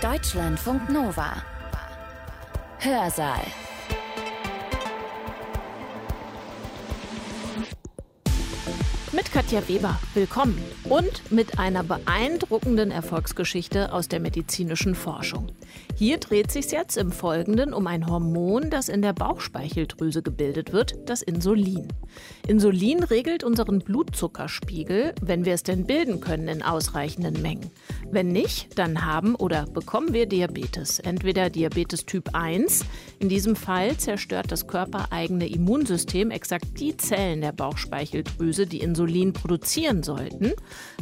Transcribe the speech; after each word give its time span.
Deutschlandfunk 0.00 0.88
Nova. 0.90 1.42
Hörsaal. 2.78 3.67
Mit 9.12 9.32
Katja 9.32 9.66
Weber, 9.66 9.98
willkommen. 10.12 10.62
Und 10.84 11.32
mit 11.32 11.58
einer 11.58 11.82
beeindruckenden 11.82 12.90
Erfolgsgeschichte 12.90 13.90
aus 13.90 14.08
der 14.08 14.20
medizinischen 14.20 14.94
Forschung. 14.94 15.46
Hier 15.96 16.18
dreht 16.18 16.52
sich 16.52 16.70
jetzt 16.70 16.98
im 16.98 17.10
Folgenden 17.10 17.72
um 17.72 17.86
ein 17.86 18.06
Hormon, 18.06 18.68
das 18.68 18.90
in 18.90 19.00
der 19.00 19.14
Bauchspeicheldrüse 19.14 20.22
gebildet 20.22 20.74
wird, 20.74 20.94
das 21.06 21.22
Insulin. 21.22 21.88
Insulin 22.46 23.02
regelt 23.02 23.44
unseren 23.44 23.78
Blutzuckerspiegel, 23.78 25.14
wenn 25.22 25.46
wir 25.46 25.54
es 25.54 25.62
denn 25.62 25.86
bilden 25.86 26.20
können 26.20 26.48
in 26.48 26.62
ausreichenden 26.62 27.40
Mengen. 27.40 27.70
Wenn 28.10 28.28
nicht, 28.28 28.78
dann 28.78 29.06
haben 29.06 29.34
oder 29.34 29.64
bekommen 29.66 30.12
wir 30.12 30.26
Diabetes. 30.26 30.98
Entweder 30.98 31.48
Diabetes 31.48 32.04
Typ 32.04 32.34
1, 32.34 32.84
in 33.18 33.30
diesem 33.30 33.56
Fall 33.56 33.96
zerstört 33.96 34.52
das 34.52 34.66
körpereigene 34.66 35.48
Immunsystem 35.48 36.30
exakt 36.30 36.78
die 36.78 36.96
Zellen 36.96 37.40
der 37.40 37.52
Bauchspeicheldrüse, 37.52 38.66
die 38.66 38.80
Insulin 38.80 38.97
produzieren 39.32 40.02
sollten. 40.02 40.52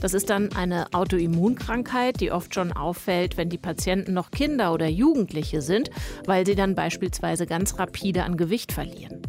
Das 0.01 0.15
ist 0.15 0.31
dann 0.31 0.55
eine 0.55 0.93
Autoimmunkrankheit, 0.93 2.21
die 2.21 2.31
oft 2.31 2.55
schon 2.55 2.73
auffällt, 2.73 3.37
wenn 3.37 3.49
die 3.49 3.59
Patienten 3.59 4.13
noch 4.13 4.31
Kinder 4.31 4.73
oder 4.73 4.87
Jugendliche 4.87 5.63
sind, 5.63 5.91
weil 6.27 6.47
sie 6.47 6.55
dann 6.55 6.75
beispielsweise 6.75 7.47
ganz 7.47 7.79
rapide 7.79 8.25
an 8.25 8.37
Gewicht 8.37 8.73
verlieren. 8.73 9.23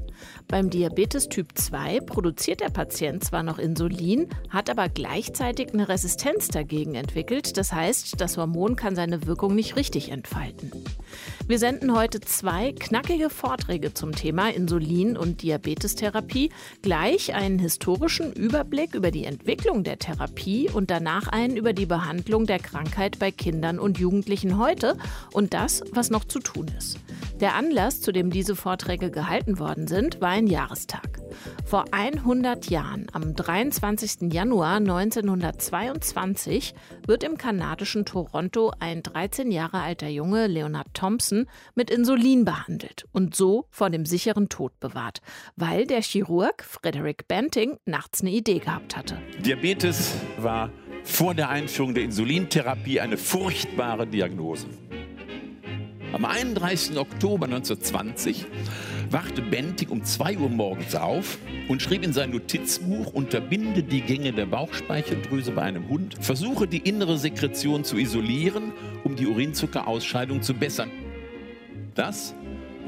Beim 0.49 0.69
Diabetes 0.69 1.27
Typ 1.27 1.57
2 1.57 1.99
produziert 1.99 2.61
der 2.61 2.69
Patient 2.69 3.21
zwar 3.21 3.43
noch 3.43 3.59
Insulin, 3.59 4.29
hat 4.49 4.69
aber 4.69 4.88
gleichzeitig 4.88 5.73
eine 5.73 5.89
Resistenz 5.89 6.47
dagegen 6.47 6.95
entwickelt. 6.95 7.57
Das 7.57 7.73
heißt, 7.73 8.21
das 8.21 8.38
Hormon 8.38 8.77
kann 8.77 8.95
seine 8.95 9.25
Wirkung 9.27 9.55
nicht 9.55 9.75
richtig 9.75 10.09
entfalten. 10.09 10.71
Wir 11.47 11.59
senden 11.59 11.93
heute 11.93 12.21
zwei 12.21 12.72
knackige 12.72 13.30
Vorträge 13.30 13.94
zum 13.94 14.13
Thema 14.13 14.49
Insulin 14.49 15.17
und 15.17 15.41
Diabetestherapie, 15.41 16.52
gleich 16.81 17.35
einen 17.35 17.59
historischen 17.59 18.31
Überblick 18.31 18.95
über 18.95 19.11
die 19.11 19.25
Entwicklung 19.25 19.83
der 19.83 20.00
Therapie 20.00 20.69
und 20.69 20.89
danach 20.89 21.27
einen 21.27 21.57
über 21.57 21.73
die 21.73 21.85
Behandlung 21.85 22.45
der 22.45 22.59
Krankheit 22.59 23.19
bei 23.19 23.31
Kindern 23.31 23.79
und 23.79 24.00
Jugendlichen 24.00 24.57
heute 24.57 24.97
und 25.33 25.53
das, 25.53 25.83
was 25.91 26.09
noch 26.09 26.23
zu 26.23 26.39
tun 26.39 26.72
ist. 26.77 27.00
Der 27.41 27.53
Anlass, 27.53 28.02
zu 28.02 28.11
dem 28.11 28.31
diese 28.31 28.55
Vorträge 28.55 29.11
gehalten 29.11 29.59
worden 29.59 29.88
sind, 29.88 30.22
war 30.22 30.36
ein 30.38 30.47
Jahrestag. 30.47 31.19
Vor 31.66 31.85
100 31.91 32.69
Jahren, 32.69 33.07
am 33.11 33.33
23. 33.33 34.31
Januar 34.31 34.75
1922, 34.75 36.75
wird 37.07 37.23
im 37.23 37.38
kanadischen 37.38 38.05
Toronto 38.05 38.71
ein 38.79 39.02
13 39.02 39.52
Jahre 39.52 39.81
alter 39.81 40.07
Junge, 40.07 40.45
Leonard 40.45 40.94
Thompson, 40.94 41.47
mit 41.73 41.89
Insulin 41.89 42.45
behandelt 42.45 43.05
und 43.11 43.35
so 43.35 43.66
vor 43.71 43.89
dem 43.89 44.05
sicheren 44.05 44.47
Tod 44.47 44.79
bewahrt, 44.79 45.21
weil 45.55 45.88
der 45.88 46.02
Chirurg 46.02 46.63
Frederick 46.63 47.27
Banting 47.27 47.77
nachts 47.85 48.22
eine 48.22 48.29
Idee 48.29 48.59
gehabt 48.59 48.95
hatte. 48.95 49.17
Diabetes 49.39 50.13
war 50.38 50.69
vor 51.03 51.33
der 51.33 51.49
Einführung 51.49 51.95
der 51.95 52.03
Insulintherapie 52.03 52.99
eine 52.99 53.17
furchtbare 53.17 54.05
Diagnose. 54.05 54.67
Am 56.13 56.25
31. 56.25 56.97
Oktober 56.97 57.45
1920 57.45 58.45
wachte 59.11 59.41
Bentig 59.41 59.89
um 59.89 60.03
2 60.03 60.38
Uhr 60.38 60.50
morgens 60.50 60.95
auf 60.95 61.38
und 61.67 61.81
schrieb 61.81 62.03
in 62.03 62.13
sein 62.13 62.31
Notizbuch, 62.31 63.13
unterbinde 63.13 63.83
die 63.83 64.02
Gänge 64.02 64.33
der 64.33 64.45
Bauchspeicheldrüse 64.45 65.52
bei 65.52 65.63
einem 65.63 65.88
Hund, 65.89 66.16
versuche 66.19 66.67
die 66.67 66.80
innere 66.80 67.17
Sekretion 67.17 67.83
zu 67.83 67.97
isolieren, 67.97 68.73
um 69.03 69.16
die 69.16 69.28
Urinzuckerausscheidung 69.28 70.41
zu 70.41 70.53
bessern. 70.53 70.91
Das 71.95 72.33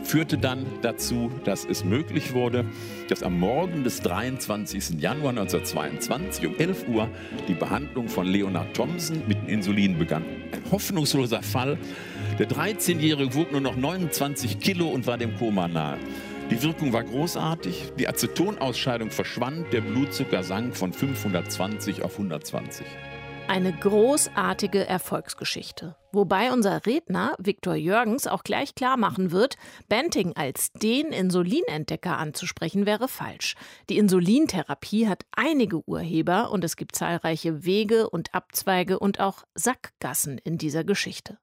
führte 0.04 0.38
dann 0.38 0.66
dazu, 0.82 1.32
dass 1.46 1.66
es 1.66 1.84
möglich 1.84 2.34
wurde, 2.34 2.66
dass 3.08 3.24
am 3.24 3.40
Morgen 3.40 3.84
des 3.84 4.02
23. 4.02 5.00
Januar 5.00 5.30
1922 5.30 6.48
um 6.48 6.58
11 6.58 6.88
Uhr 6.88 7.10
die 7.48 7.54
Behandlung 7.54 8.08
von 8.08 8.28
Leonard 8.28 8.74
Thompson 8.74 9.22
mit 9.28 9.38
Insulin 9.48 9.98
begann. 9.98 10.24
Ein 10.52 10.72
hoffnungsloser 10.72 11.42
Fall. 11.42 11.78
Der 12.38 12.48
13-Jährige 12.48 13.36
wog 13.36 13.52
nur 13.52 13.62
noch 13.62 13.76
29 13.76 14.60
Kilo 14.60 14.90
und 14.90 15.08
war 15.08 15.18
dem 15.18 15.36
Koma 15.38 15.68
nahe. 15.68 15.98
Die 16.50 16.64
Wirkung 16.64 16.94
war 16.94 17.04
großartig, 17.04 17.94
die 18.00 18.08
Acetonausscheidung 18.08 19.12
verschwand, 19.12 19.72
der 19.72 19.82
Blutzucker 19.82 20.42
sank 20.42 20.76
von 20.76 20.92
520 20.92 22.02
auf 22.02 22.14
120. 22.14 22.88
Eine 23.48 23.72
großartige 23.72 24.88
Erfolgsgeschichte. 24.88 25.96
Wobei 26.12 26.52
unser 26.52 26.88
Redner 26.88 27.36
Viktor 27.38 27.76
Jürgens 27.76 28.26
auch 28.26 28.44
gleich 28.44 28.74
klar 28.74 28.98
machen 28.98 29.32
wird, 29.32 29.58
Banting 29.90 30.36
als 30.36 30.72
den 30.74 31.12
Insulinentdecker 31.12 32.18
anzusprechen 32.18 32.88
wäre 32.88 33.08
falsch. 33.08 33.56
Die 33.90 33.98
Insulintherapie 34.00 35.08
hat 35.08 35.26
einige 35.32 35.88
Urheber 35.88 36.50
und 36.52 36.64
es 36.64 36.78
gibt 36.78 36.96
zahlreiche 36.96 37.64
Wege 37.64 38.10
und 38.10 38.34
Abzweige 38.34 38.98
und 38.98 39.20
auch 39.20 39.44
Sackgassen 39.54 40.40
in 40.40 40.58
dieser 40.58 40.84
Geschichte. 40.84 41.38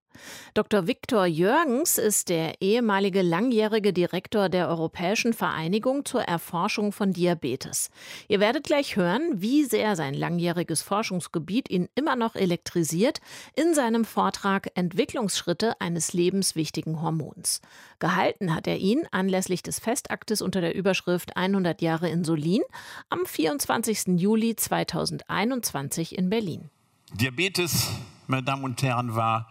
Dr. 0.55 0.87
Viktor 0.87 1.27
Jürgens 1.27 1.99
ist 1.99 2.29
der 2.29 2.61
ehemalige 2.61 3.23
langjährige 3.23 3.93
Direktor 3.93 4.49
der 4.49 4.69
Europäischen 4.69 5.33
Vereinigung 5.33 6.05
zur 6.05 6.23
Erforschung 6.23 6.93
von 6.93 7.13
Diabetes. 7.13 7.91
Ihr 8.29 8.41
werdet 8.41 8.65
gleich 8.65 8.97
hören, 8.97 9.31
wie 9.35 9.65
sehr 9.65 9.97
sein 9.97 10.15
langjähriges 10.15 10.83
Forschungsgebiet 10.83 11.71
ihn 11.71 11.89
immer 11.95 12.17
noch 12.17 12.35
elektrisiert 12.35 13.21
in 13.55 13.75
seinem 13.75 14.05
Vortrag 14.05 14.69
Entwicklungsschritte 14.75 15.81
eines 15.81 16.13
lebenswichtigen 16.13 17.03
Hormons. 17.03 17.61
Gehalten 17.99 18.55
hat 18.55 18.67
er 18.67 18.77
ihn 18.79 19.07
anlässlich 19.11 19.63
des 19.63 19.79
Festaktes 19.79 20.43
unter 20.43 20.61
der 20.61 20.75
Überschrift 20.75 21.37
100 21.37 21.83
Jahre 21.83 22.09
Insulin 22.09 22.63
am 23.09 23.25
24. 23.25 24.19
Juli 24.21 24.57
2021 24.57 26.17
in 26.17 26.31
Berlin. 26.31 26.71
Diabetes, 27.13 27.89
meine 28.27 28.43
Damen 28.43 28.65
und 28.65 28.83
Herren, 28.83 29.15
war 29.15 29.49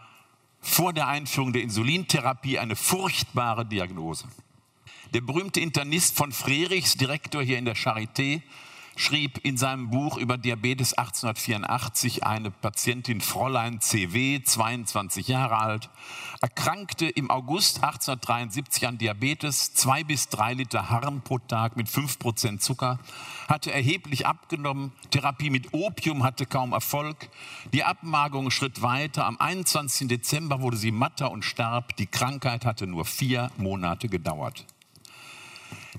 vor 0.66 0.92
der 0.92 1.06
Einführung 1.06 1.52
der 1.52 1.62
Insulintherapie 1.62 2.58
eine 2.58 2.74
furchtbare 2.74 3.64
Diagnose. 3.64 4.26
Der 5.14 5.20
berühmte 5.20 5.60
Internist 5.60 6.16
von 6.16 6.32
Frerichs, 6.32 6.96
Direktor 6.96 7.42
hier 7.42 7.56
in 7.56 7.64
der 7.64 7.76
Charité, 7.76 8.42
schrieb 8.96 9.38
in 9.44 9.58
seinem 9.58 9.90
Buch 9.90 10.16
über 10.16 10.38
Diabetes 10.38 10.94
1884 10.94 12.24
eine 12.24 12.50
Patientin 12.50 13.20
Fräulein 13.20 13.80
CW, 13.80 14.42
22 14.42 15.28
Jahre 15.28 15.58
alt, 15.58 15.90
erkrankte 16.40 17.06
im 17.06 17.30
August 17.30 17.84
1873 17.84 18.86
an 18.86 18.98
Diabetes, 18.98 19.74
zwei 19.74 20.02
bis 20.02 20.30
drei 20.30 20.54
Liter 20.54 20.88
Harn 20.88 21.20
pro 21.20 21.38
Tag 21.38 21.76
mit 21.76 21.90
fünf 21.90 22.18
Prozent 22.18 22.62
Zucker, 22.62 22.98
hatte 23.48 23.70
erheblich 23.70 24.26
abgenommen, 24.26 24.92
Therapie 25.10 25.50
mit 25.50 25.74
Opium 25.74 26.24
hatte 26.24 26.46
kaum 26.46 26.72
Erfolg, 26.72 27.28
die 27.74 27.84
Abmagerung 27.84 28.50
schritt 28.50 28.80
weiter, 28.80 29.26
am 29.26 29.36
21. 29.38 30.08
Dezember 30.08 30.62
wurde 30.62 30.78
sie 30.78 30.90
matter 30.90 31.30
und 31.30 31.44
starb, 31.44 31.96
die 31.96 32.06
Krankheit 32.06 32.64
hatte 32.64 32.86
nur 32.86 33.04
vier 33.04 33.50
Monate 33.58 34.08
gedauert. 34.08 34.64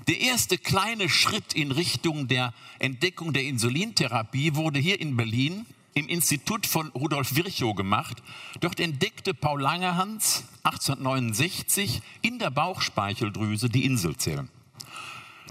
Der 0.06 0.20
erste 0.20 0.58
kleine 0.58 1.08
Schritt 1.08 1.54
in 1.54 1.72
Richtung 1.72 2.28
der 2.28 2.52
Entdeckung 2.78 3.32
der 3.32 3.44
Insulintherapie 3.44 4.54
wurde 4.54 4.78
hier 4.78 5.00
in 5.00 5.16
Berlin 5.16 5.66
im 5.94 6.08
Institut 6.08 6.66
von 6.66 6.88
Rudolf 6.90 7.34
Virchow 7.34 7.74
gemacht. 7.74 8.22
Dort 8.60 8.80
entdeckte 8.80 9.34
Paul 9.34 9.60
Langehans 9.60 10.44
1869 10.62 12.00
in 12.22 12.38
der 12.38 12.50
Bauchspeicheldrüse 12.50 13.68
die 13.68 13.84
Inselzellen. 13.84 14.48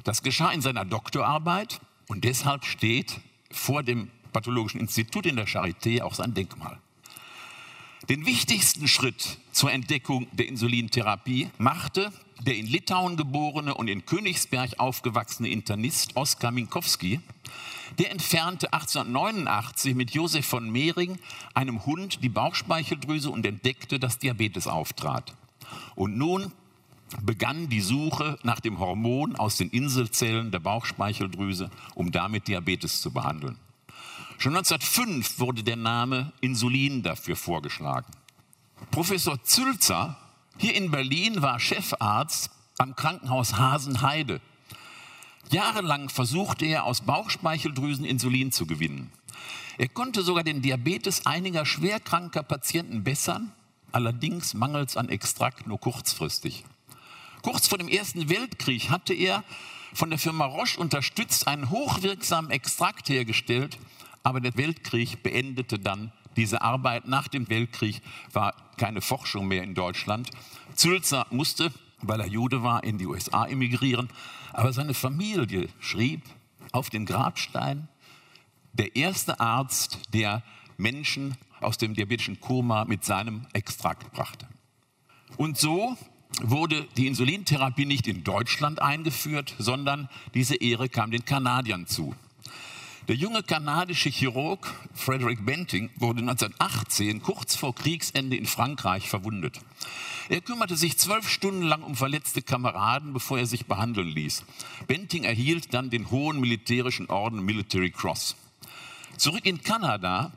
Das 0.03 0.23
geschah 0.23 0.51
in 0.51 0.61
seiner 0.61 0.85
Doktorarbeit 0.85 1.81
und 2.07 2.23
deshalb 2.23 2.65
steht 2.65 3.19
vor 3.51 3.83
dem 3.83 4.09
Pathologischen 4.31 4.79
Institut 4.79 5.25
in 5.25 5.35
der 5.35 5.47
Charité 5.47 6.01
auch 6.01 6.13
sein 6.13 6.33
Denkmal. 6.33 6.79
Den 8.09 8.25
wichtigsten 8.25 8.87
Schritt 8.87 9.37
zur 9.51 9.73
Entdeckung 9.73 10.27
der 10.31 10.47
Insulintherapie 10.47 11.49
machte 11.57 12.13
der 12.39 12.55
in 12.55 12.65
Litauen 12.65 13.17
geborene 13.17 13.73
und 13.73 13.89
in 13.89 14.05
Königsberg 14.05 14.79
aufgewachsene 14.79 15.49
Internist 15.49 16.15
Oskar 16.15 16.51
Minkowski. 16.51 17.19
Der 17.99 18.11
entfernte 18.11 18.71
1889 18.71 19.93
mit 19.93 20.11
Josef 20.11 20.45
von 20.45 20.69
Mehring, 20.69 21.19
einem 21.53 21.85
Hund, 21.85 22.23
die 22.23 22.29
Bauchspeicheldrüse 22.29 23.29
und 23.29 23.45
entdeckte, 23.45 23.99
dass 23.99 24.19
Diabetes 24.19 24.67
auftrat. 24.67 25.33
Und 25.95 26.17
nun 26.17 26.53
begann 27.23 27.67
die 27.67 27.81
Suche 27.81 28.39
nach 28.43 28.61
dem 28.61 28.79
Hormon 28.79 29.35
aus 29.35 29.57
den 29.57 29.69
Inselzellen 29.69 30.51
der 30.51 30.59
Bauchspeicheldrüse, 30.59 31.69
um 31.93 32.13
damit 32.13 32.47
Diabetes 32.47 33.01
zu 33.01 33.11
behandeln. 33.11 33.57
Schon 34.39 34.55
1905 34.55 35.39
wurde 35.39 35.63
der 35.63 35.77
Name 35.77 36.31
Insulin 36.41 37.01
dafür 37.01 37.35
vorgeschlagen. 37.35 38.11
Professor 38.91 39.43
Zülzer 39.43 40.15
hier 40.57 40.75
in 40.75 40.91
Berlin 40.91 41.41
war 41.41 41.59
Chefarzt 41.59 42.51
am 42.77 42.95
Krankenhaus 42.95 43.55
Hasenheide. 43.55 44.39
Jahrelang 45.49 46.09
versuchte 46.09 46.65
er 46.65 46.83
aus 46.83 47.01
Bauchspeicheldrüsen 47.01 48.05
Insulin 48.05 48.51
zu 48.51 48.67
gewinnen. 48.67 49.11
Er 49.79 49.87
konnte 49.87 50.21
sogar 50.21 50.43
den 50.43 50.61
Diabetes 50.61 51.25
einiger 51.25 51.65
schwerkranker 51.65 52.43
Patienten 52.43 53.03
bessern, 53.03 53.51
allerdings 53.91 54.53
mangels 54.53 54.97
an 54.97 55.09
Extrakt 55.09 55.65
nur 55.65 55.79
kurzfristig. 55.79 56.63
Kurz 57.41 57.67
vor 57.67 57.79
dem 57.79 57.87
Ersten 57.87 58.29
Weltkrieg 58.29 58.91
hatte 58.91 59.15
er 59.15 59.43
von 59.93 60.09
der 60.09 60.19
Firma 60.19 60.45
Roche 60.45 60.79
unterstützt 60.79 61.47
einen 61.47 61.69
hochwirksamen 61.71 62.51
Extrakt 62.51 63.09
hergestellt, 63.09 63.79
aber 64.27 64.41
der 64.41 64.57
Weltkrieg 64.57 65.23
beendete 65.23 65.79
dann 65.79 66.11
diese 66.35 66.61
Arbeit. 66.61 67.07
Nach 67.07 67.29
dem 67.29 67.47
Weltkrieg 67.47 68.01
war 68.33 68.53
keine 68.75 68.99
Forschung 68.99 69.47
mehr 69.47 69.63
in 69.63 69.73
Deutschland. 69.73 70.29
Zülzer 70.75 71.25
musste, 71.31 71.71
weil 72.01 72.19
er 72.19 72.27
Jude 72.27 72.61
war, 72.61 72.83
in 72.83 72.97
die 72.97 73.05
USA 73.05 73.45
emigrieren, 73.45 74.09
aber 74.51 74.73
seine 74.73 74.93
Familie 74.93 75.69
schrieb 75.79 76.23
auf 76.73 76.89
den 76.89 77.05
Grabstein, 77.05 77.87
der 78.73 78.97
erste 78.97 79.39
Arzt, 79.39 79.97
der 80.13 80.43
Menschen 80.75 81.37
aus 81.61 81.77
dem 81.77 81.93
diabetischen 81.93 82.41
Koma 82.41 82.83
mit 82.83 83.05
seinem 83.05 83.47
Extrakt 83.53 84.11
brachte. 84.11 84.45
Und 85.37 85.57
so 85.57 85.95
wurde 86.41 86.85
die 86.97 87.07
Insulintherapie 87.07 87.85
nicht 87.85 88.09
in 88.09 88.25
Deutschland 88.25 88.81
eingeführt, 88.81 89.55
sondern 89.57 90.09
diese 90.33 90.55
Ehre 90.55 90.89
kam 90.89 91.11
den 91.11 91.23
Kanadiern 91.23 91.87
zu. 91.87 92.13
Der 93.07 93.15
junge 93.15 93.41
kanadische 93.41 94.09
Chirurg 94.09 94.67
Frederick 94.93 95.45
Benting 95.45 95.89
wurde 95.95 96.19
1918 96.19 97.21
kurz 97.21 97.55
vor 97.55 97.73
Kriegsende 97.73 98.35
in 98.35 98.45
Frankreich 98.45 99.07
verwundet. 99.07 99.61
Er 100.27 100.41
kümmerte 100.41 100.75
sich 100.75 100.97
zwölf 100.97 101.29
Stunden 101.29 101.61
lang 101.61 101.83
um 101.83 101.95
verletzte 101.95 102.41
Kameraden, 102.41 103.13
bevor 103.13 103.39
er 103.39 103.45
sich 103.45 103.65
behandeln 103.65 104.09
ließ. 104.09 104.43
Benting 104.87 105.23
erhielt 105.23 105.73
dann 105.73 105.89
den 105.89 106.11
hohen 106.11 106.41
militärischen 106.41 107.09
Orden 107.09 107.45
Military 107.45 107.91
Cross. 107.91 108.35
Zurück 109.15 109.45
in 109.45 109.61
Kanada 109.61 110.33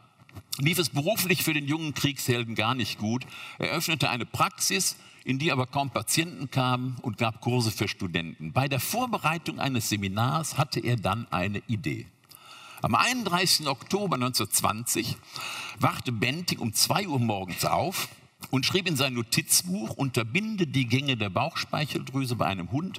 lief 0.58 0.78
es 0.78 0.90
beruflich 0.90 1.42
für 1.42 1.54
den 1.54 1.66
jungen 1.66 1.92
Kriegshelden 1.94 2.54
gar 2.54 2.76
nicht 2.76 3.00
gut. 3.00 3.26
Er 3.58 3.70
öffnete 3.70 4.10
eine 4.10 4.26
Praxis, 4.26 4.94
in 5.24 5.40
die 5.40 5.50
aber 5.50 5.66
kaum 5.66 5.90
Patienten 5.90 6.52
kamen 6.52 6.98
und 7.02 7.18
gab 7.18 7.40
Kurse 7.40 7.72
für 7.72 7.88
Studenten. 7.88 8.52
Bei 8.52 8.68
der 8.68 8.78
Vorbereitung 8.78 9.58
eines 9.58 9.88
Seminars 9.88 10.56
hatte 10.56 10.78
er 10.78 10.94
dann 10.94 11.26
eine 11.32 11.64
Idee. 11.66 12.06
Am 12.82 12.94
31. 12.94 13.66
Oktober 13.66 14.14
1920 14.14 15.18
wachte 15.78 16.12
Benting 16.12 16.60
um 16.60 16.72
2 16.72 17.08
Uhr 17.08 17.18
morgens 17.18 17.66
auf 17.66 18.08
und 18.50 18.64
schrieb 18.64 18.88
in 18.88 18.96
sein 18.96 19.12
Notizbuch, 19.12 19.90
unterbinde 19.90 20.66
die 20.66 20.86
Gänge 20.86 21.18
der 21.18 21.28
Bauchspeicheldrüse 21.28 22.36
bei 22.36 22.46
einem 22.46 22.72
Hund, 22.72 22.98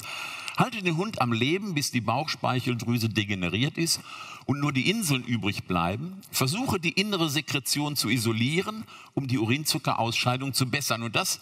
halte 0.55 0.83
den 0.83 0.97
Hund 0.97 1.19
am 1.19 1.33
Leben, 1.33 1.73
bis 1.73 1.89
die 1.89 2.01
Bauchspeicheldrüse 2.01 3.09
degeneriert 3.09 3.79
ist 3.79 4.01
und 4.45 4.59
nur 4.59 4.71
die 4.71 4.87
Inseln 4.87 5.23
übrig 5.23 5.63
bleiben, 5.63 6.21
versuche 6.31 6.79
die 6.79 6.91
innere 6.91 7.31
Sekretion 7.31 7.95
zu 7.95 8.09
isolieren, 8.09 8.83
um 9.15 9.27
die 9.27 9.39
Urinzuckerausscheidung 9.39 10.53
zu 10.53 10.69
bessern. 10.69 11.01
Und 11.01 11.15
das 11.15 11.39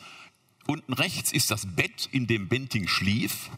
unten 0.65 0.93
rechts 0.93 1.33
ist 1.33 1.51
das 1.51 1.65
Bett, 1.65 2.07
in 2.13 2.25
dem 2.25 2.47
Benting 2.47 2.87
schlief 2.87 3.49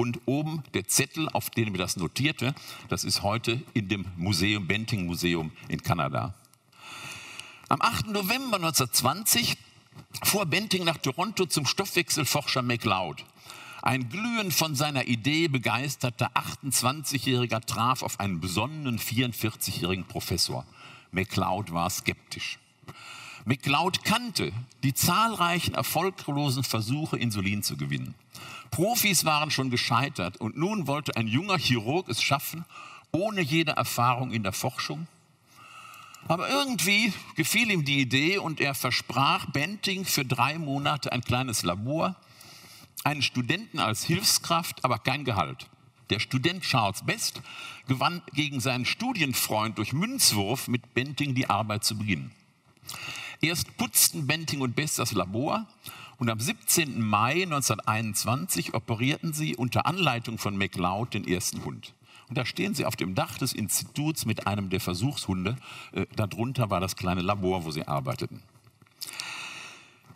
und 0.00 0.18
oben 0.24 0.62
der 0.72 0.88
Zettel, 0.88 1.28
auf 1.28 1.50
dem 1.50 1.74
er 1.74 1.78
das 1.78 1.96
notierte. 1.98 2.54
Das 2.88 3.04
ist 3.04 3.22
heute 3.22 3.60
in 3.74 3.88
dem 3.88 4.06
Museum, 4.16 4.66
Benting 4.66 5.04
Museum 5.04 5.52
in 5.68 5.82
Kanada. 5.82 6.32
Am 7.68 7.82
8. 7.82 8.06
November 8.06 8.56
1920 8.56 9.58
fuhr 10.24 10.46
Benting 10.46 10.84
nach 10.84 10.96
Toronto 10.96 11.44
zum 11.44 11.66
Stoffwechselforscher 11.66 12.62
MacLeod. 12.62 13.26
Ein 13.82 14.08
glühend 14.08 14.54
von 14.54 14.74
seiner 14.74 15.06
Idee 15.06 15.48
begeisterter 15.48 16.30
28-Jähriger 16.32 17.60
traf 17.60 18.02
auf 18.02 18.20
einen 18.20 18.40
besonnenen 18.40 18.98
44-jährigen 18.98 20.06
Professor. 20.06 20.64
MacLeod 21.12 21.74
war 21.74 21.90
skeptisch. 21.90 22.58
MacLeod 23.44 24.04
kannte 24.04 24.52
die 24.82 24.94
zahlreichen 24.94 25.74
erfolglosen 25.74 26.64
Versuche, 26.64 27.16
Insulin 27.16 27.62
zu 27.62 27.76
gewinnen. 27.76 28.14
Profis 28.70 29.24
waren 29.24 29.50
schon 29.50 29.70
gescheitert 29.70 30.36
und 30.36 30.56
nun 30.56 30.86
wollte 30.86 31.16
ein 31.16 31.26
junger 31.26 31.58
Chirurg 31.58 32.08
es 32.08 32.22
schaffen, 32.22 32.64
ohne 33.12 33.40
jede 33.40 33.72
Erfahrung 33.72 34.30
in 34.30 34.42
der 34.42 34.52
Forschung. 34.52 35.06
Aber 36.28 36.48
irgendwie 36.48 37.12
gefiel 37.34 37.70
ihm 37.70 37.84
die 37.84 38.00
Idee 38.00 38.38
und 38.38 38.60
er 38.60 38.74
versprach 38.74 39.46
Benting 39.46 40.04
für 40.04 40.24
drei 40.24 40.58
Monate 40.58 41.12
ein 41.12 41.22
kleines 41.22 41.62
Labor, 41.62 42.14
einen 43.02 43.22
Studenten 43.22 43.78
als 43.78 44.04
Hilfskraft, 44.04 44.84
aber 44.84 44.98
kein 44.98 45.24
Gehalt. 45.24 45.66
Der 46.10 46.20
Student 46.20 46.62
Charles 46.62 47.02
Best 47.02 47.40
gewann 47.86 48.22
gegen 48.34 48.60
seinen 48.60 48.84
Studienfreund 48.84 49.78
durch 49.78 49.92
Münzwurf 49.92 50.68
mit 50.68 50.92
Benting 50.92 51.34
die 51.34 51.48
Arbeit 51.48 51.84
zu 51.84 51.96
beginnen. 51.96 52.32
Erst 53.42 53.76
putzten 53.78 54.26
Benting 54.26 54.60
und 54.60 54.76
Best 54.76 54.98
das 54.98 55.12
Labor 55.12 55.66
und 56.18 56.28
am 56.28 56.38
17. 56.38 57.00
Mai 57.00 57.42
1921 57.44 58.74
operierten 58.74 59.32
sie 59.32 59.56
unter 59.56 59.86
Anleitung 59.86 60.36
von 60.36 60.58
MacLeod 60.58 61.14
den 61.14 61.26
ersten 61.26 61.64
Hund. 61.64 61.94
Und 62.28 62.36
da 62.36 62.44
stehen 62.44 62.74
sie 62.74 62.84
auf 62.84 62.96
dem 62.96 63.14
Dach 63.14 63.38
des 63.38 63.54
Instituts 63.54 64.26
mit 64.26 64.46
einem 64.46 64.68
der 64.68 64.80
Versuchshunde. 64.80 65.56
Äh, 65.92 66.04
darunter 66.14 66.68
war 66.68 66.80
das 66.80 66.96
kleine 66.96 67.22
Labor, 67.22 67.64
wo 67.64 67.70
sie 67.70 67.88
arbeiteten. 67.88 68.42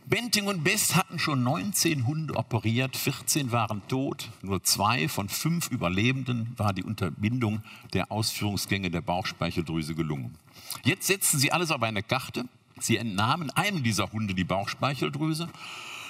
Benting 0.04 0.46
und 0.46 0.62
Best 0.62 0.94
hatten 0.94 1.18
schon 1.18 1.42
19 1.42 2.06
Hunde 2.06 2.36
operiert, 2.36 2.94
14 2.94 3.52
waren 3.52 3.80
tot, 3.88 4.28
nur 4.42 4.62
zwei 4.62 5.08
von 5.08 5.30
fünf 5.30 5.70
Überlebenden 5.70 6.52
war 6.58 6.74
die 6.74 6.84
Unterbindung 6.84 7.62
der 7.94 8.12
Ausführungsgänge 8.12 8.90
der 8.90 9.00
Bauchspeicheldrüse 9.00 9.94
gelungen. 9.94 10.36
Jetzt 10.84 11.06
setzten 11.06 11.38
sie 11.38 11.52
alles 11.52 11.70
auf 11.70 11.82
eine 11.82 12.02
Karte. 12.02 12.44
Sie 12.80 12.96
entnahmen 12.96 13.50
einem 13.50 13.82
dieser 13.82 14.10
Hunde 14.12 14.34
die 14.34 14.44
Bauchspeicheldrüse 14.44 15.48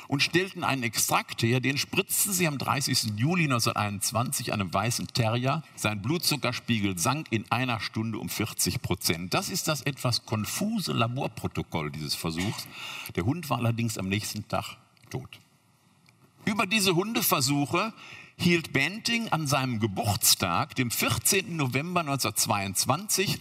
und 0.08 0.22
stellten 0.22 0.64
einen 0.64 0.82
Extrakt 0.82 1.43
her, 1.43 1.61
den 1.61 1.78
spritzten 1.78 2.32
sie 2.32 2.46
am 2.46 2.58
30. 2.58 3.14
Juli 3.16 3.44
1921 3.44 4.52
einem 4.52 4.72
weißen 4.72 5.08
Terrier. 5.08 5.62
Sein 5.76 6.02
Blutzuckerspiegel 6.02 6.99
sank 6.99 7.28
in 7.31 7.50
einer 7.50 7.81
Stunde 7.81 8.19
um 8.19 8.28
40 8.28 8.82
Prozent. 8.82 9.34
Das 9.34 9.49
ist 9.49 9.69
das 9.69 9.82
etwas 9.82 10.26
konfuse 10.26 10.93
Laborprotokoll 10.93 11.90
dieses 11.90 12.14
Versuchs. 12.14 12.66
Der 13.16 13.25
Hund 13.25 13.49
war 13.50 13.58
allerdings 13.58 13.99
am 13.99 14.08
nächsten 14.08 14.46
Tag 14.49 14.76
tot. 15.11 15.40
Über 16.44 16.66
diese 16.66 16.94
Hundeversuche 16.94 17.94
hielt 18.37 18.72
Benting 18.72 19.28
an 19.28 19.46
seinem 19.46 19.81
Geburtstag, 19.81 20.75
dem 20.75 20.90
14. 20.90 21.56
November 21.56 22.00
1922, 22.00 23.38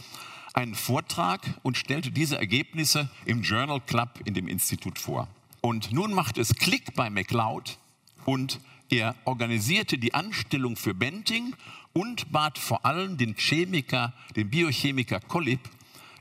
einen 0.53 0.75
Vortrag 0.75 1.41
und 1.63 1.77
stellte 1.77 2.11
diese 2.11 2.37
Ergebnisse 2.37 3.09
im 3.25 3.41
Journal 3.41 3.81
Club 3.81 4.19
in 4.25 4.33
dem 4.33 4.47
Institut 4.47 4.99
vor. 4.99 5.27
Und 5.61 5.91
nun 5.91 6.13
macht 6.13 6.37
es 6.37 6.55
Klick 6.55 6.93
bei 6.95 7.09
MacLeod 7.09 7.77
und 8.25 8.59
er 8.89 9.15
organisierte 9.25 9.97
die 9.97 10.13
Anstellung 10.13 10.75
für 10.75 10.93
Benting 10.93 11.55
und 11.93 12.31
bat 12.31 12.57
vor 12.57 12.85
allem 12.85 13.17
den 13.17 13.35
Chemiker, 13.35 14.13
den 14.35 14.49
Biochemiker 14.49 15.19
Kollip, 15.19 15.61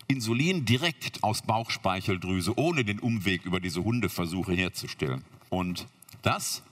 Insulin 0.08 0.64
direkt 0.64 1.22
aus 1.22 1.42
Bauchspeicheldrüse 1.42 2.56
ohne 2.58 2.84
den 2.84 2.98
Umweg 2.98 3.44
über 3.44 3.60
diese 3.60 3.82
Hundeversuche 3.82 4.52
herzustellen. 4.52 5.24
Und 5.48 5.86
das 6.22 6.62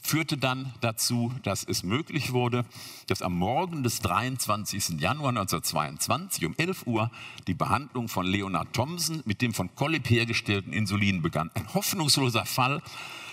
führte 0.00 0.36
dann 0.36 0.72
dazu, 0.80 1.32
dass 1.42 1.64
es 1.64 1.82
möglich 1.82 2.32
wurde, 2.32 2.64
dass 3.06 3.22
am 3.22 3.36
Morgen 3.36 3.82
des 3.82 4.00
23. 4.00 5.00
Januar 5.00 5.30
1922 5.30 6.46
um 6.46 6.54
11 6.56 6.86
Uhr 6.86 7.10
die 7.46 7.54
Behandlung 7.54 8.08
von 8.08 8.26
Leonard 8.26 8.72
Thomson 8.72 9.22
mit 9.24 9.42
dem 9.42 9.52
von 9.52 9.74
Collip 9.74 10.08
hergestellten 10.08 10.72
Insulin 10.72 11.22
begann. 11.22 11.50
Ein 11.54 11.72
hoffnungsloser 11.74 12.46
Fall. 12.46 12.82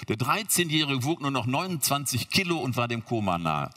Der 0.07 0.17
13-Jährige 0.17 1.03
wog 1.03 1.21
nur 1.21 1.31
noch 1.31 1.45
29 1.45 2.29
Kilo 2.29 2.57
und 2.57 2.75
war 2.75 2.87
dem 2.87 3.05
Koma 3.05 3.37
nahe. 3.37 3.69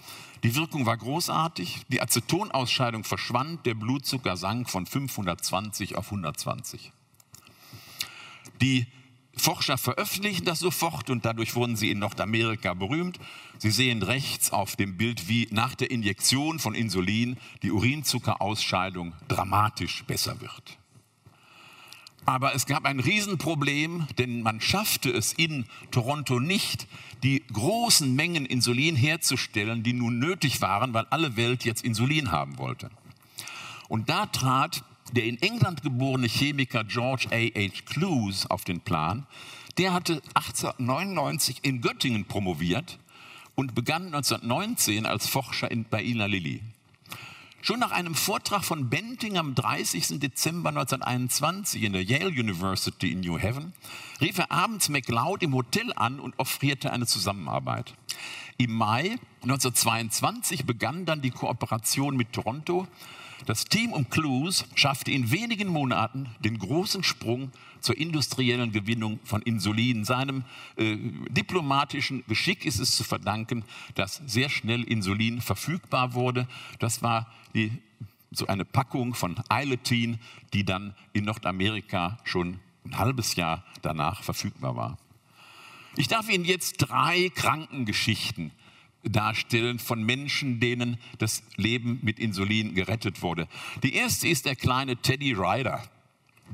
Die 0.43 0.55
Wirkung 0.55 0.87
war 0.87 0.97
großartig, 0.97 1.83
die 1.88 2.00
Acetonausscheidung 2.00 3.05
verschwand, 3.05 3.66
der 3.66 3.75
Blutzucker 3.75 4.37
sank 4.37 4.71
von 4.71 4.87
520 4.87 5.97
auf 5.97 6.07
120. 6.07 6.93
Die 8.61 8.87
Forscher 9.37 9.76
veröffentlichen 9.76 10.45
das 10.45 10.61
sofort 10.61 11.11
und 11.11 11.25
dadurch 11.25 11.55
wurden 11.55 11.76
sie 11.76 11.90
in 11.90 11.99
Nordamerika 11.99 12.73
berühmt. 12.75 13.19
Sie 13.59 13.71
sehen 13.71 14.02
rechts 14.02 14.50
auf 14.50 14.76
dem 14.76 14.97
Bild, 14.97 15.28
wie 15.28 15.47
nach 15.50 15.75
der 15.75 15.90
Injektion 15.90 16.59
von 16.59 16.75
Insulin 16.75 17.37
die 17.62 17.71
Urinzuckerausscheidung 17.71 19.12
dramatisch 19.28 20.05
besser 20.05 20.40
wird. 20.40 20.78
Aber 22.25 22.57
es 22.57 22.66
gab 22.66 22.87
ein 22.87 22.99
Riesenproblem, 22.99 24.09
denn 24.19 24.43
man 24.43 24.61
schaffte 24.61 25.11
es 25.11 25.33
in 25.33 25.66
Toronto 25.93 26.40
nicht, 26.40 26.88
die 27.23 27.45
großen 27.52 28.14
Mengen 28.14 28.47
Insulin 28.47 28.97
herzustellen, 28.97 29.85
die 29.85 29.93
nun 29.93 30.19
nötig 30.19 30.61
waren, 30.61 30.93
weil 30.93 31.07
alle 31.11 31.37
Welt 31.37 31.64
jetzt 31.64 31.85
Insulin 31.85 32.33
haben 32.33 32.59
wollte. 32.59 32.90
Und 33.88 34.09
da 34.09 34.26
trat 34.26 34.83
der 35.13 35.25
in 35.25 35.41
England 35.43 35.83
geborene 35.83 36.29
Chemiker 36.29 36.85
George 36.85 37.29
A.H. 37.31 37.83
Clues 37.87 38.47
auf 38.47 38.65
den 38.65 38.81
Plan. 38.81 39.27
Der 39.79 39.93
hatte 39.93 40.23
1899 40.35 41.59
in 41.63 41.81
Göttingen 41.81 42.25
promoviert 42.25 42.99
und 43.55 43.75
begann 43.75 44.07
1919 44.07 45.07
als 45.07 45.29
Forscher 45.29 45.71
in, 45.71 45.85
bei 45.85 46.03
Ina 46.03 46.27
Lilly. 46.27 46.63
Schon 47.67 47.81
nach 47.81 47.91
einem 47.91 48.15
Vortrag 48.15 48.65
von 48.65 48.91
Benting 48.91 49.39
am 49.39 49.57
30. 49.57 50.21
Dezember 50.21 50.69
1921 50.69 51.83
in 51.83 51.95
der 51.95 52.05
Yale 52.05 52.29
University 52.29 53.11
in 53.11 53.23
New 53.23 53.41
Haven 53.41 53.73
rief 54.21 54.39
er 54.39 54.53
abends 54.53 54.89
MacLeod 54.89 55.43
im 55.43 55.53
Hotel 55.53 55.93
an 55.97 56.21
und 56.21 56.39
offrierte 56.39 56.93
eine 56.93 57.07
Zusammenarbeit. 57.07 57.95
Im 58.57 58.73
Mai 58.73 59.17
1922 59.43 60.65
begann 60.65 61.07
dann 61.07 61.23
die 61.23 61.33
Kooperation 61.33 62.17
mit 62.17 62.33
Toronto. 62.33 62.87
Das 63.45 63.64
Team 63.64 63.93
um 63.93 64.09
Clues 64.09 64.64
schaffte 64.75 65.11
in 65.11 65.31
wenigen 65.31 65.69
Monaten 65.69 66.28
den 66.40 66.59
großen 66.59 67.02
Sprung 67.02 67.52
zur 67.81 67.97
industriellen 67.97 68.73
Gewinnung 68.73 69.21
von 69.25 69.43
Insulin. 69.43 70.05
Seinem 70.05 70.45
äh, 70.76 70.97
diplomatischen 71.28 72.25
Geschick 72.26 72.64
ist 72.64 72.81
es 72.81 72.97
zu 72.97 73.05
verdanken, 73.05 73.64
dass 73.95 74.23
sehr 74.26 74.49
schnell 74.49 74.83
Insulin 74.83 75.40
verfügbar 75.40 76.14
wurde. 76.14 76.49
Das 76.78 77.02
war 77.02 77.31
die, 77.55 77.71
so 78.31 78.47
eine 78.47 78.64
Packung 78.64 79.14
von 79.14 79.37
Eiletin, 79.49 80.19
die 80.52 80.64
dann 80.64 80.95
in 81.12 81.25
Nordamerika 81.25 82.19
schon 82.25 82.59
ein 82.85 82.99
halbes 82.99 83.37
Jahr 83.37 83.64
danach 83.83 84.23
verfügbar 84.23 84.76
war. 84.76 84.99
Ich 85.97 86.09
darf 86.09 86.28
Ihnen 86.28 86.45
jetzt 86.45 86.78
drei 86.78 87.31
Krankengeschichten 87.35 88.52
darstellen 89.11 89.79
von 89.79 90.03
Menschen, 90.03 90.61
denen 90.61 90.99
das 91.19 91.43
Leben 91.57 91.99
mit 92.03 92.19
Insulin 92.19 92.75
gerettet 92.75 93.23
wurde. 93.23 93.49
Die 93.83 93.95
erste 93.95 94.29
ist 94.29 94.47
der 94.47 94.57
kleine 94.57 94.97
Teddy 94.97 95.33
Ryder. 95.33 95.83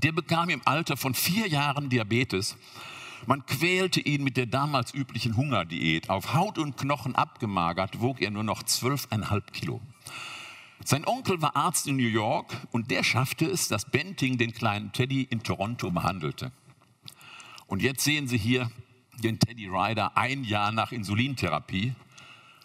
Der 0.02 0.12
bekam 0.12 0.48
im 0.48 0.62
Alter 0.64 0.96
von 0.96 1.14
vier 1.14 1.48
Jahren 1.48 1.88
Diabetes. 1.88 2.56
Man 3.26 3.46
quälte 3.46 4.00
ihn 4.00 4.24
mit 4.24 4.36
der 4.36 4.46
damals 4.46 4.94
üblichen 4.94 5.36
Hungerdiät. 5.36 6.10
Auf 6.10 6.34
Haut 6.34 6.58
und 6.58 6.76
Knochen 6.76 7.14
abgemagert 7.14 8.00
wog 8.00 8.20
er 8.20 8.30
nur 8.30 8.44
noch 8.44 8.62
zwölfeinhalb 8.62 9.52
Kilo. 9.52 9.80
Sein 10.84 11.06
Onkel 11.06 11.40
war 11.40 11.54
Arzt 11.54 11.86
in 11.86 11.96
New 11.96 12.08
York 12.08 12.56
und 12.72 12.90
der 12.90 13.04
schaffte 13.04 13.46
es, 13.46 13.68
dass 13.68 13.84
Benting 13.84 14.38
den 14.38 14.52
kleinen 14.52 14.92
Teddy 14.92 15.22
in 15.22 15.44
Toronto 15.44 15.90
behandelte. 15.92 16.50
Und 17.68 17.82
jetzt 17.82 18.02
sehen 18.02 18.26
Sie 18.26 18.38
hier 18.38 18.70
den 19.22 19.38
Teddy 19.38 19.68
Ryder 19.68 20.16
ein 20.16 20.42
Jahr 20.42 20.72
nach 20.72 20.90
Insulintherapie. 20.90 21.94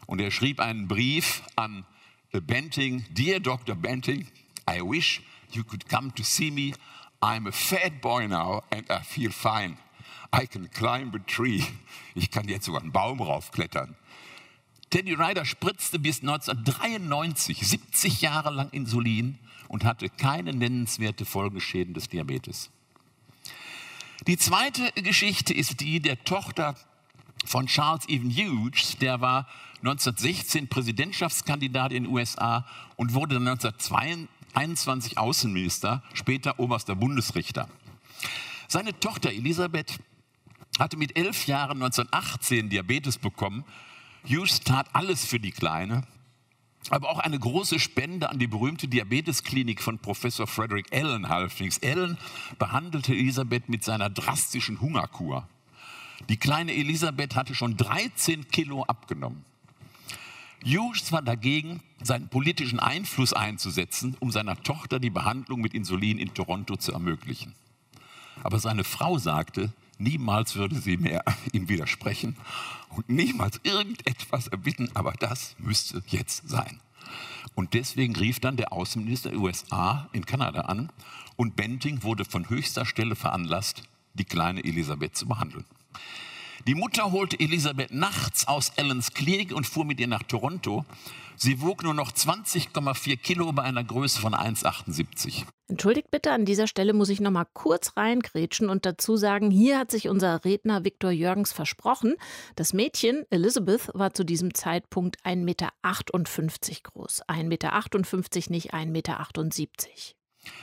Und 0.07 0.19
er 0.19 0.31
schrieb 0.31 0.59
einen 0.59 0.87
Brief 0.87 1.43
an 1.55 1.85
Benting, 2.31 3.05
Dear 3.11 3.39
Dr. 3.39 3.75
Benting, 3.75 4.27
I 4.67 4.81
wish 4.81 5.21
you 5.51 5.63
could 5.63 5.87
come 5.87 6.11
to 6.15 6.23
see 6.23 6.49
me. 6.49 6.73
I'm 7.21 7.47
a 7.47 7.51
fat 7.51 8.01
boy 8.01 8.27
now 8.27 8.63
and 8.71 8.89
I 8.89 9.03
feel 9.03 9.31
fine. 9.31 9.77
I 10.33 10.45
can 10.45 10.69
climb 10.71 11.13
a 11.13 11.19
tree. 11.19 11.63
Ich 12.15 12.31
kann 12.31 12.47
jetzt 12.47 12.65
sogar 12.65 12.81
einen 12.81 12.91
Baum 12.91 13.21
raufklettern. 13.21 13.95
Teddy 14.89 15.13
Ryder 15.13 15.45
spritzte 15.45 15.99
bis 15.99 16.21
1993 16.21 17.59
70 17.59 18.21
Jahre 18.21 18.49
lang 18.49 18.69
Insulin 18.71 19.37
und 19.67 19.83
hatte 19.83 20.09
keine 20.09 20.53
nennenswerte 20.53 21.25
Folgeschäden 21.25 21.93
des 21.93 22.07
Diabetes. 22.09 22.71
Die 24.25 24.37
zweite 24.37 24.91
Geschichte 24.93 25.53
ist 25.53 25.79
die 25.81 25.99
der 25.99 26.23
Tochter 26.23 26.75
von 27.45 27.67
Charles 27.67 28.07
Even 28.09 28.31
Hughes, 28.31 28.97
der 28.97 29.21
war 29.21 29.47
1916 29.79 30.67
Präsidentschaftskandidat 30.67 31.91
in 31.91 32.03
den 32.03 32.13
USA 32.13 32.65
und 32.95 33.13
wurde 33.13 33.35
dann 33.35 33.47
1922 33.47 34.37
21 34.57 35.19
Außenminister, 35.19 36.01
später 36.13 36.59
oberster 36.59 36.95
Bundesrichter. 36.95 37.69
Seine 38.67 38.99
Tochter 38.99 39.31
Elisabeth 39.31 39.99
hatte 40.79 40.97
mit 40.97 41.15
elf 41.15 41.45
Jahren 41.45 41.81
1918 41.83 42.69
Diabetes 42.69 43.19
bekommen. 43.19 43.63
Hughes 44.27 44.61
tat 44.61 44.87
alles 44.93 45.25
für 45.25 45.39
die 45.39 45.51
Kleine, 45.51 46.03
aber 46.89 47.09
auch 47.09 47.19
eine 47.19 47.37
große 47.37 47.79
Spende 47.79 48.29
an 48.29 48.39
die 48.39 48.47
berühmte 48.47 48.87
Diabetesklinik 48.87 49.81
von 49.81 49.99
Professor 49.99 50.47
Frederick 50.47 50.87
Allen 50.91 51.29
half 51.29 51.59
nichts. 51.59 51.81
Allen 51.83 52.17
behandelte 52.57 53.13
Elisabeth 53.13 53.69
mit 53.69 53.83
seiner 53.83 54.09
drastischen 54.09 54.81
Hungerkur. 54.81 55.47
Die 56.29 56.37
kleine 56.37 56.73
Elisabeth 56.73 57.35
hatte 57.35 57.53
schon 57.53 57.77
13 57.77 58.47
Kilo 58.47 58.83
abgenommen. 58.85 59.45
Hughes 60.65 61.11
war 61.11 61.21
dagegen, 61.21 61.81
seinen 62.01 62.29
politischen 62.29 62.79
Einfluss 62.79 63.33
einzusetzen, 63.33 64.15
um 64.19 64.31
seiner 64.31 64.61
Tochter 64.63 64.99
die 64.99 65.09
Behandlung 65.09 65.61
mit 65.61 65.73
Insulin 65.73 66.17
in 66.17 66.33
Toronto 66.33 66.75
zu 66.75 66.91
ermöglichen. 66.91 67.53
Aber 68.43 68.59
seine 68.59 68.83
Frau 68.83 69.17
sagte, 69.17 69.73
niemals 69.97 70.55
würde 70.55 70.79
sie 70.79 70.97
mehr 70.97 71.23
ihm 71.51 71.69
widersprechen 71.69 72.37
und 72.89 73.09
niemals 73.09 73.59
irgendetwas 73.63 74.47
erbitten, 74.47 74.89
aber 74.93 75.13
das 75.13 75.55
müsste 75.59 76.03
jetzt 76.07 76.47
sein. 76.47 76.79
Und 77.55 77.73
deswegen 77.73 78.15
rief 78.15 78.39
dann 78.39 78.57
der 78.57 78.73
Außenminister 78.73 79.29
der 79.29 79.39
USA 79.39 80.09
in 80.11 80.25
Kanada 80.25 80.61
an 80.61 80.91
und 81.35 81.55
Benting 81.55 82.03
wurde 82.03 82.25
von 82.25 82.49
höchster 82.49 82.85
Stelle 82.85 83.15
veranlasst, 83.15 83.83
die 84.13 84.25
kleine 84.25 84.63
Elisabeth 84.63 85.15
zu 85.15 85.27
behandeln. 85.27 85.65
Die 86.67 86.75
Mutter 86.75 87.13
holte 87.13 87.39
Elisabeth 87.39 87.93
nachts 87.93 88.45
aus 88.45 88.73
Ellens 88.75 89.13
Klinik 89.13 89.55
und 89.55 89.65
fuhr 89.65 89.85
mit 89.85 90.01
ihr 90.01 90.07
nach 90.07 90.23
Toronto. 90.23 90.83
Sie 91.37 91.61
wog 91.61 91.81
nur 91.81 91.93
noch 91.93 92.11
20,4 92.11 93.15
Kilo 93.15 93.53
bei 93.53 93.63
einer 93.63 93.85
Größe 93.85 94.19
von 94.19 94.33
1,78. 94.33 95.45
Entschuldigt 95.69 96.11
bitte, 96.11 96.33
an 96.33 96.43
dieser 96.43 96.67
Stelle 96.67 96.91
muss 96.91 97.07
ich 97.07 97.21
noch 97.21 97.31
mal 97.31 97.47
kurz 97.53 97.95
reingrätschen 97.95 98.67
und 98.67 98.85
dazu 98.85 99.15
sagen, 99.15 99.49
hier 99.49 99.79
hat 99.79 99.91
sich 99.91 100.09
unser 100.09 100.43
Redner 100.43 100.83
Viktor 100.83 101.11
Jürgens 101.11 101.53
versprochen. 101.53 102.15
Das 102.57 102.73
Mädchen, 102.73 103.23
Elizabeth, 103.29 103.89
war 103.93 104.13
zu 104.13 104.25
diesem 104.25 104.53
Zeitpunkt 104.53 105.23
1,58 105.23 105.37
Meter 105.37 105.71
groß. 106.83 107.21
1,58 107.29 107.43
Meter, 107.45 108.51
nicht 108.51 108.73
1,78 108.73 108.87
Meter. 108.87 109.25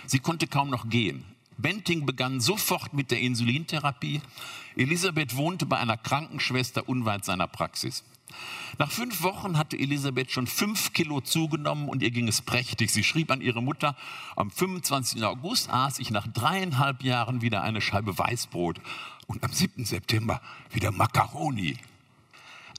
Sie 0.07 0.19
konnte 0.19 0.49
kaum 0.49 0.69
noch 0.69 0.91
gehen. 0.91 1.34
Benting 1.57 2.07
begann 2.07 2.41
sofort 2.41 2.95
mit 2.95 3.11
der 3.11 3.21
Insulintherapie. 3.21 4.21
Elisabeth 4.77 5.37
wohnte 5.37 5.67
bei 5.67 5.79
einer 5.79 5.97
Krankenschwester 5.97 6.89
unweit 6.89 7.25
seiner 7.25 7.47
Praxis. 7.47 8.05
Nach 8.79 8.91
fünf 8.91 9.23
Wochen 9.23 9.57
hatte 9.57 9.79
Elisabeth 9.79 10.33
schon 10.33 10.47
fünf 10.47 10.93
Kilo 10.93 11.21
zugenommen 11.21 11.89
und 11.89 12.03
ihr 12.03 12.11
ging 12.11 12.27
es 12.27 12.43
prächtig. 12.43 12.91
Sie 12.91 13.05
schrieb 13.05 13.31
an 13.31 13.41
ihre 13.41 13.63
Mutter, 13.63 13.97
am 14.35 14.51
25. 14.51 15.23
August 15.23 15.71
aß 15.71 16.01
ich 16.01 16.11
nach 16.11 16.27
dreieinhalb 16.27 17.05
Jahren 17.05 17.43
wieder 17.43 17.63
eine 17.63 17.81
Scheibe 17.81 18.19
Weißbrot 18.19 18.81
und 19.27 19.45
am 19.45 19.53
7. 19.53 19.85
September 19.85 20.41
wieder 20.73 20.91
Macaroni. 20.91 21.79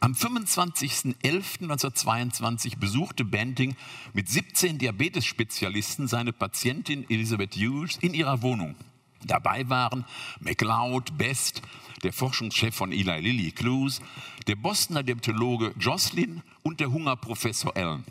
Am 0.02 0.12
25.11.1922 0.14 2.78
besuchte 2.78 3.24
Banting 3.24 3.76
mit 4.14 4.28
17 4.30 4.78
Diabetesspezialisten 4.78 6.08
seine 6.08 6.34
Patientin 6.34 7.10
Elizabeth 7.10 7.56
Hughes 7.56 7.98
in 8.02 8.14
ihrer 8.14 8.42
Wohnung. 8.42 8.76
Dabei 9.24 9.70
waren 9.70 10.06
MacLeod, 10.42 11.18
Best, 11.18 11.62
der 12.04 12.12
Forschungschef 12.14 12.76
von 12.76 12.92
Eli 12.92 13.22
Lilly 13.22 13.52
Clues, 13.52 14.02
der 14.48 14.56
Bostoner 14.56 15.02
Diabetologe 15.02 15.74
Jocelyn 15.80 16.44
und 16.62 16.80
der 16.80 16.92
Hungerprofessor 16.92 17.76
Allen. 17.76 18.04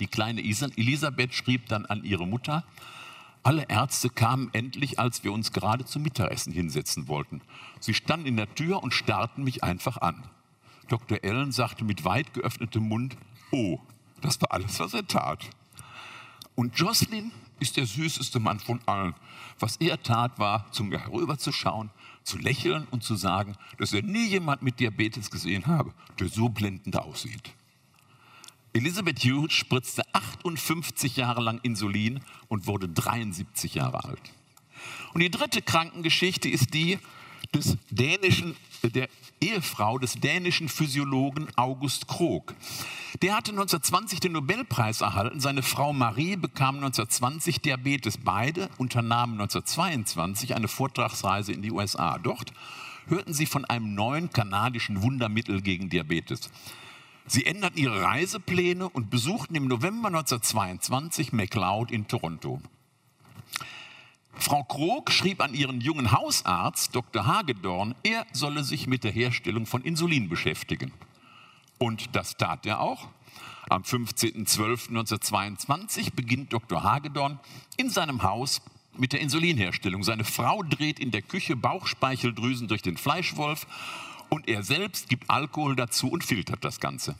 Die 0.00 0.08
kleine 0.08 0.40
Elisabeth 0.40 1.34
schrieb 1.34 1.68
dann 1.68 1.86
an 1.86 2.02
ihre 2.02 2.26
Mutter, 2.26 2.64
alle 3.42 3.66
Ärzte 3.68 4.10
kamen 4.10 4.50
endlich, 4.54 4.98
als 4.98 5.22
wir 5.22 5.32
uns 5.32 5.52
gerade 5.52 5.84
zum 5.84 6.02
Mittagessen 6.02 6.52
hinsetzen 6.52 7.06
wollten. 7.06 7.42
Sie 7.78 7.94
standen 7.94 8.26
in 8.26 8.36
der 8.36 8.52
Tür 8.56 8.82
und 8.82 8.92
starrten 8.92 9.44
mich 9.44 9.62
einfach 9.62 9.98
an. 9.98 10.24
Dr. 10.88 11.18
Allen 11.22 11.52
sagte 11.52 11.84
mit 11.84 12.04
weit 12.04 12.32
geöffnetem 12.34 12.88
Mund, 12.88 13.16
oh, 13.50 13.78
das 14.20 14.40
war 14.40 14.52
alles, 14.52 14.78
was 14.80 14.94
er 14.94 15.06
tat. 15.06 15.48
Und 16.54 16.78
Jocelyn 16.78 17.32
ist 17.60 17.76
der 17.76 17.86
süßeste 17.86 18.40
Mann 18.40 18.60
von 18.60 18.80
allen. 18.86 19.14
Was 19.58 19.76
er 19.76 20.02
tat, 20.02 20.38
war, 20.38 20.70
zu 20.72 20.84
mir 20.84 20.98
herüberzuschauen, 20.98 21.90
zu 22.22 22.38
lächeln 22.38 22.86
und 22.90 23.02
zu 23.02 23.14
sagen, 23.16 23.56
dass 23.78 23.92
er 23.92 24.02
nie 24.02 24.26
jemand 24.26 24.62
mit 24.62 24.80
Diabetes 24.80 25.30
gesehen 25.30 25.66
habe, 25.66 25.92
der 26.18 26.28
so 26.28 26.48
blendend 26.48 26.96
aussieht. 26.98 27.52
Elisabeth 28.72 29.20
Hughes 29.20 29.54
spritzte 29.54 30.02
58 30.12 31.16
Jahre 31.16 31.40
lang 31.40 31.60
Insulin 31.62 32.20
und 32.48 32.66
wurde 32.66 32.88
73 32.88 33.74
Jahre 33.74 34.04
alt. 34.04 34.20
Und 35.14 35.22
die 35.22 35.30
dritte 35.30 35.62
Krankengeschichte 35.62 36.50
ist 36.50 36.74
die 36.74 36.98
des 37.54 37.78
dänischen, 37.90 38.56
der 38.82 39.08
Ehefrau 39.40 39.98
des 39.98 40.14
dänischen 40.14 40.68
Physiologen 40.68 41.48
August 41.56 42.08
Krog. 42.08 42.54
Der 43.22 43.36
hatte 43.36 43.50
1920 43.52 44.20
den 44.20 44.32
Nobelpreis 44.32 45.00
erhalten. 45.00 45.40
Seine 45.40 45.62
Frau 45.62 45.92
Marie 45.92 46.36
bekam 46.36 46.76
1920 46.76 47.60
Diabetes. 47.60 48.18
Beide 48.18 48.68
unternahmen 48.78 49.34
1922 49.34 50.54
eine 50.54 50.68
Vortragsreise 50.68 51.52
in 51.52 51.62
die 51.62 51.72
USA. 51.72 52.18
Dort 52.18 52.52
hörten 53.06 53.34
sie 53.34 53.46
von 53.46 53.64
einem 53.64 53.94
neuen 53.94 54.30
kanadischen 54.30 55.02
Wundermittel 55.02 55.62
gegen 55.62 55.88
Diabetes. 55.88 56.50
Sie 57.26 57.44
änderten 57.44 57.78
ihre 57.78 58.02
Reisepläne 58.02 58.88
und 58.88 59.10
besuchten 59.10 59.54
im 59.54 59.66
November 59.66 60.08
1922 60.08 61.32
McLeod 61.32 61.90
in 61.90 62.06
Toronto. 62.06 62.60
Frau 64.38 64.62
Krog 64.64 65.10
schrieb 65.10 65.40
an 65.40 65.54
ihren 65.54 65.80
jungen 65.80 66.12
Hausarzt, 66.12 66.94
Dr. 66.94 67.26
Hagedorn, 67.26 67.94
er 68.02 68.26
solle 68.32 68.64
sich 68.64 68.86
mit 68.86 69.02
der 69.04 69.12
Herstellung 69.12 69.64
von 69.66 69.82
Insulin 69.82 70.28
beschäftigen. 70.28 70.92
Und 71.78 72.14
das 72.14 72.36
tat 72.36 72.66
er 72.66 72.80
auch. 72.80 73.08
Am 73.68 73.82
15.12.1922 73.82 76.14
beginnt 76.14 76.52
Dr. 76.52 76.84
Hagedorn 76.84 77.40
in 77.76 77.90
seinem 77.90 78.22
Haus 78.22 78.62
mit 78.96 79.12
der 79.12 79.20
Insulinherstellung. 79.20 80.04
Seine 80.04 80.24
Frau 80.24 80.62
dreht 80.62 81.00
in 81.00 81.10
der 81.10 81.22
Küche 81.22 81.56
Bauchspeicheldrüsen 81.56 82.68
durch 82.68 82.82
den 82.82 82.96
Fleischwolf 82.96 83.66
und 84.28 84.48
er 84.48 84.62
selbst 84.62 85.08
gibt 85.08 85.30
Alkohol 85.30 85.76
dazu 85.76 86.08
und 86.08 86.24
filtert 86.24 86.64
das 86.64 86.80
Ganze. 86.80 87.16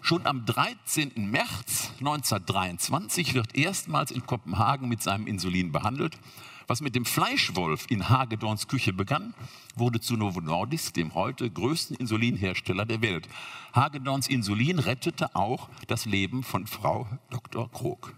Schon 0.00 0.26
am 0.26 0.46
13. 0.46 1.12
März 1.30 1.92
1923 1.98 3.34
wird 3.34 3.56
erstmals 3.56 4.10
in 4.10 4.24
Kopenhagen 4.24 4.88
mit 4.88 5.02
seinem 5.02 5.26
Insulin 5.26 5.72
behandelt. 5.72 6.18
Was 6.66 6.80
mit 6.80 6.94
dem 6.94 7.04
Fleischwolf 7.04 7.86
in 7.88 8.08
Hagedorns 8.08 8.68
Küche 8.68 8.92
begann, 8.92 9.34
wurde 9.74 10.00
zu 10.00 10.16
Novo 10.16 10.40
Nordisk, 10.40 10.94
dem 10.94 11.14
heute 11.14 11.50
größten 11.50 11.96
Insulinhersteller 11.96 12.84
der 12.84 13.02
Welt. 13.02 13.28
Hagedorns 13.74 14.28
Insulin 14.28 14.78
rettete 14.78 15.34
auch 15.34 15.68
das 15.88 16.04
Leben 16.04 16.42
von 16.42 16.66
Frau 16.66 17.08
Dr. 17.30 17.70
Krog. 17.70 18.14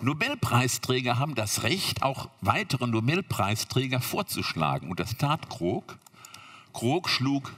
Nobelpreisträger 0.00 1.18
haben 1.18 1.34
das 1.34 1.62
Recht, 1.62 2.02
auch 2.02 2.28
weitere 2.40 2.86
Nobelpreisträger 2.86 4.00
vorzuschlagen. 4.00 4.90
Und 4.90 5.00
das 5.00 5.16
tat 5.16 5.48
Krog. 5.50 5.98
Krog 6.72 7.08
schlug 7.08 7.52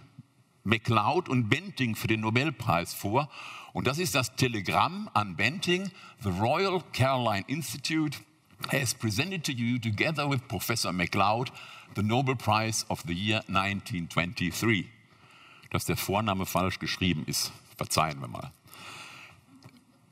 MacLeod 0.66 1.28
und 1.28 1.49
Benting 1.49 1.94
für 1.94 2.08
den 2.08 2.20
Nobelpreis 2.20 2.92
vor. 2.92 3.30
Und 3.73 3.87
das 3.87 3.99
ist 3.99 4.14
das 4.14 4.35
Telegramm 4.37 5.08
an 5.14 5.37
Benting. 5.37 5.90
The 6.23 6.30
Royal 6.30 6.82
Caroline 6.92 7.44
Institute 7.46 8.18
has 8.73 8.94
presented 8.94 9.44
to 9.44 9.52
you, 9.52 9.78
together 9.78 10.28
with 10.28 10.40
Professor 10.49 10.92
MacLeod, 10.92 11.52
the 11.94 12.02
Nobel 12.02 12.37
Prize 12.37 12.85
of 12.88 13.02
the 13.06 13.14
year 13.14 13.44
1923. 13.49 14.87
Dass 15.70 15.85
der 15.85 15.96
Vorname 15.96 16.46
falsch 16.46 16.78
geschrieben 16.78 17.25
ist, 17.26 17.52
verzeihen 17.76 18.20
wir 18.20 18.28
mal. 18.28 18.50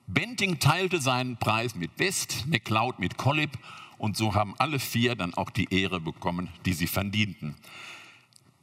Benting 0.06 0.58
teilte 0.58 1.00
seinen 1.00 1.38
Preis 1.38 1.74
mit 1.74 1.90
West, 1.98 2.46
MacLeod 2.46 2.98
mit 2.98 3.16
Collip 3.16 3.58
und 3.96 4.16
so 4.16 4.34
haben 4.34 4.54
alle 4.58 4.78
vier 4.78 5.14
dann 5.14 5.34
auch 5.34 5.50
die 5.50 5.72
Ehre 5.72 6.00
bekommen, 6.00 6.50
die 6.66 6.74
sie 6.74 6.86
verdienten. 6.86 7.54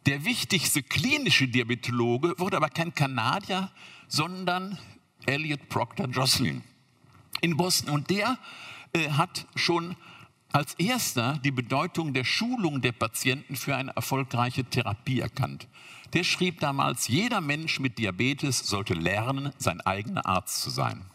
Der 0.07 0.25
wichtigste 0.25 0.81
klinische 0.81 1.47
Diabetologe 1.47 2.33
wurde 2.37 2.57
aber 2.57 2.69
kein 2.69 2.93
Kanadier, 2.95 3.71
sondern 4.07 4.79
Elliot 5.25 5.69
Proctor 5.69 6.07
Jocelyn 6.07 6.63
in 7.41 7.55
Boston. 7.55 7.93
Und 7.93 8.09
der 8.09 8.37
äh, 8.93 9.09
hat 9.11 9.45
schon 9.55 9.95
als 10.51 10.73
erster 10.75 11.39
die 11.43 11.51
Bedeutung 11.51 12.13
der 12.13 12.23
Schulung 12.23 12.81
der 12.81 12.91
Patienten 12.91 13.55
für 13.55 13.75
eine 13.75 13.95
erfolgreiche 13.95 14.65
Therapie 14.65 15.19
erkannt. 15.19 15.67
Der 16.13 16.23
schrieb 16.23 16.59
damals, 16.59 17.07
jeder 17.07 17.39
Mensch 17.39 17.79
mit 17.79 17.97
Diabetes 17.97 18.59
sollte 18.59 18.95
lernen, 18.95 19.53
sein 19.57 19.79
eigener 19.81 20.25
Arzt 20.25 20.61
zu 20.61 20.69
sein. 20.69 21.05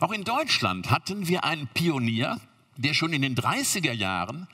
Auch 0.00 0.12
in 0.12 0.22
Deutschland 0.22 0.90
hatten 0.90 1.26
wir 1.26 1.42
einen 1.42 1.66
Pionier, 1.68 2.38
der 2.76 2.94
schon 2.94 3.12
in 3.12 3.22
den 3.22 3.34
30er 3.34 3.92
Jahren 3.92 4.46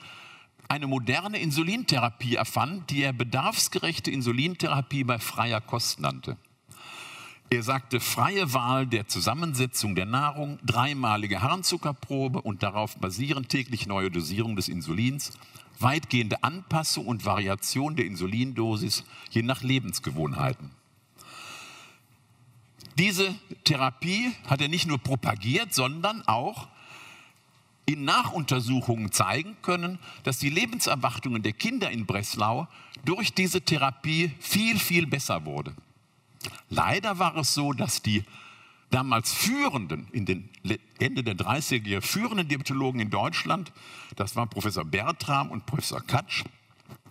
eine 0.68 0.87
moderne 0.87 1.38
Insulintherapie 1.38 2.37
erfand, 2.37 2.90
die 2.90 3.02
er 3.02 3.12
bedarfsgerechte 3.12 4.11
Insulintherapie 4.11 5.04
bei 5.04 5.18
freier 5.18 5.61
Kost 5.61 6.00
nannte. 6.00 6.37
Er 7.50 7.62
sagte 7.62 8.00
freie 8.00 8.52
Wahl 8.52 8.87
der 8.87 9.06
Zusammensetzung 9.06 9.94
der 9.94 10.06
Nahrung, 10.06 10.59
dreimalige 10.64 11.42
Harnzuckerprobe 11.42 12.40
und 12.40 12.62
darauf 12.62 12.97
basierend 12.97 13.49
täglich 13.49 13.87
neue 13.87 14.11
Dosierung 14.11 14.56
des 14.56 14.68
Insulins, 14.68 15.33
weitgehende 15.78 16.42
Anpassung 16.42 17.06
und 17.06 17.25
Variation 17.25 17.97
der 17.97 18.06
Insulindosis 18.06 19.04
je 19.30 19.42
nach 19.42 19.62
Lebensgewohnheiten. 19.62 20.71
Diese 22.99 23.35
Therapie 23.64 24.33
hat 24.47 24.61
er 24.61 24.68
nicht 24.68 24.87
nur 24.87 24.99
propagiert, 24.99 25.75
sondern 25.75 26.23
auch 26.26 26.68
in 27.86 28.04
Nachuntersuchungen 28.04 29.12
zeigen 29.12 29.56
können, 29.62 29.98
dass 30.22 30.38
die 30.38 30.48
Lebenserwartungen 30.48 31.42
der 31.42 31.52
Kinder 31.52 31.90
in 31.90 32.06
Breslau 32.06 32.66
durch 33.04 33.34
diese 33.34 33.60
Therapie 33.60 34.32
viel, 34.40 34.78
viel 34.78 35.06
besser 35.06 35.44
wurde. 35.44 35.74
Leider 36.70 37.18
war 37.18 37.37
es 37.37 37.54
so, 37.54 37.72
dass 37.72 38.02
die 38.02 38.24
damals 38.90 39.32
führenden, 39.32 40.09
in 40.12 40.24
den 40.24 40.48
Ende 40.98 41.24
der 41.24 41.37
30er 41.37 41.88
Jahre 41.88 42.02
führenden 42.02 42.48
Diabetologen 42.48 43.00
in 43.00 43.11
Deutschland, 43.11 43.72
das 44.16 44.37
waren 44.37 44.48
Professor 44.48 44.85
Bertram 44.85 45.50
und 45.50 45.66
Professor 45.66 46.00
Katsch, 46.00 46.44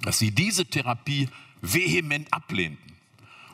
dass 0.01 0.19
sie 0.19 0.31
diese 0.31 0.65
Therapie 0.65 1.29
vehement 1.61 2.31
ablehnten 2.33 2.92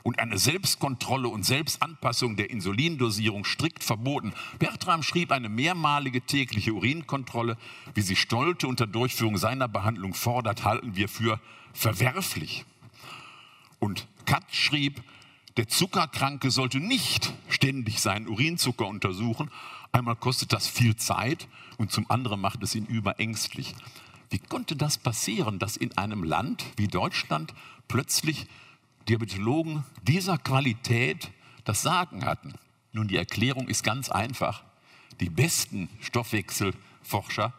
und 0.04 0.20
eine 0.20 0.38
Selbstkontrolle 0.38 1.28
und 1.28 1.44
Selbstanpassung 1.44 2.36
der 2.36 2.50
Insulindosierung 2.50 3.46
strikt 3.46 3.84
verboten. 3.84 4.34
Bertram 4.58 5.04
schrieb 5.04 5.32
eine 5.32 5.50
mehrmalige 5.50 6.22
tägliche 6.22 6.74
Urinkontrolle, 6.74 7.58
wie 7.94 8.02
sie 8.02 8.16
Stolte 8.16 8.68
unter 8.68 8.88
Durchführung 8.88 9.38
seiner 9.38 9.68
Behandlung 9.68 10.14
fordert, 10.14 10.64
halten 10.64 10.96
wir 10.96 11.10
für 11.10 11.40
verwerflich. 11.74 12.66
Und 13.80 14.08
Katz 14.26 14.56
schrieb, 14.56 15.02
der 15.58 15.68
Zuckerkranke 15.68 16.52
sollte 16.52 16.80
nicht 16.80 17.34
ständig 17.50 18.00
seinen 18.00 18.28
Urinzucker 18.28 18.88
untersuchen. 18.88 19.52
Einmal 19.92 20.16
kostet 20.16 20.54
das 20.54 20.68
viel 20.68 20.96
Zeit 20.96 21.48
und 21.78 21.92
zum 21.92 22.10
anderen 22.10 22.40
macht 22.40 22.64
es 22.64 22.76
ihn 22.76 22.86
überängstlich. 22.86 23.76
Wie 24.30 24.40
konnte 24.40 24.76
das 24.76 24.98
passieren, 24.98 25.58
dass 25.58 25.76
in 25.76 25.98
einem 25.98 26.24
Land 26.24 26.64
wie 26.78 26.88
Deutschland 26.88 27.54
plötzlich 27.88 28.48
Diabetologen 29.10 29.84
dieser 30.04 30.38
Qualität 30.38 31.32
das 31.63 31.82
Sagen 31.82 32.26
hatten? 32.26 32.54
Nun, 32.91 33.08
die 33.08 33.17
Erklärung 33.17 33.67
ist 33.67 33.84
ganz 33.84 34.10
einfach. 34.10 34.63
Die 35.19 35.32
besten 35.32 35.89
Stoffwechselforscher 36.00 37.54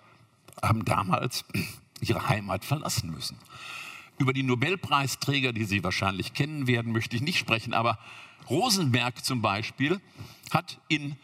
haben 0.62 0.84
damals 0.84 1.44
ihre 2.00 2.28
Heimat 2.28 2.64
verlassen 2.64 3.10
müssen. 3.10 3.36
Über 4.16 4.32
die 4.32 4.44
Nobelpreisträger, 4.44 5.52
die 5.52 5.64
Sie 5.64 5.82
wahrscheinlich 5.82 6.34
kennen 6.34 6.68
werden, 6.68 6.92
möchte 6.92 7.16
ich 7.16 7.22
nicht 7.22 7.38
sprechen, 7.38 7.74
aber 7.74 7.98
Rosenberg 8.48 9.24
zum 9.24 9.42
Beispiel 9.42 10.00
hat 10.52 10.78
in 10.88 11.16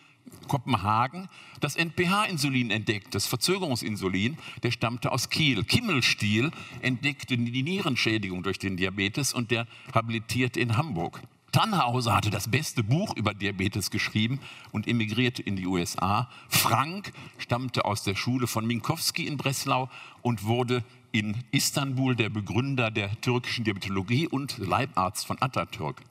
Kopenhagen 0.49 1.29
das 1.61 1.77
NPH-Insulin 1.77 2.71
entdeckt, 2.71 3.15
das 3.15 3.27
Verzögerungsinsulin, 3.27 4.39
der 4.63 4.71
stammte 4.71 5.13
aus 5.13 5.31
Kiel. 5.31 5.65
Kimmelstiel 5.65 6.51
entdeckte 6.83 7.37
die 7.37 7.63
Nierenschädigung 7.63 8.43
durch 8.43 8.59
den 8.59 8.77
Diabetes 8.77 9.33
und 9.33 9.51
der 9.51 9.67
habilitierte 9.95 10.61
in 10.61 10.77
Hamburg. 10.77 11.21
Tannhauser 11.53 12.15
hatte 12.15 12.29
das 12.29 12.51
beste 12.51 12.85
Buch 12.85 13.17
über 13.17 13.33
Diabetes 13.33 13.91
geschrieben 13.91 14.41
und 14.73 14.87
emigrierte 14.87 15.41
in 15.41 15.57
die 15.57 15.67
USA. 15.67 16.29
Frank 16.49 17.13
stammte 17.39 17.87
aus 17.87 18.03
der 18.03 18.15
Schule 18.15 18.47
von 18.47 18.67
Minkowski 18.67 19.27
in 19.27 19.39
Breslau 19.39 19.89
und 20.21 20.45
wurde 20.45 20.85
in 21.13 21.45
Istanbul 21.53 22.15
der 22.15 22.29
Begründer 22.29 22.91
der 22.91 23.19
türkischen 23.23 23.65
Diabetologie 23.65 24.29
und 24.29 24.59
Leibarzt 24.59 25.27
von 25.27 25.41
Atatürk. 25.41 26.03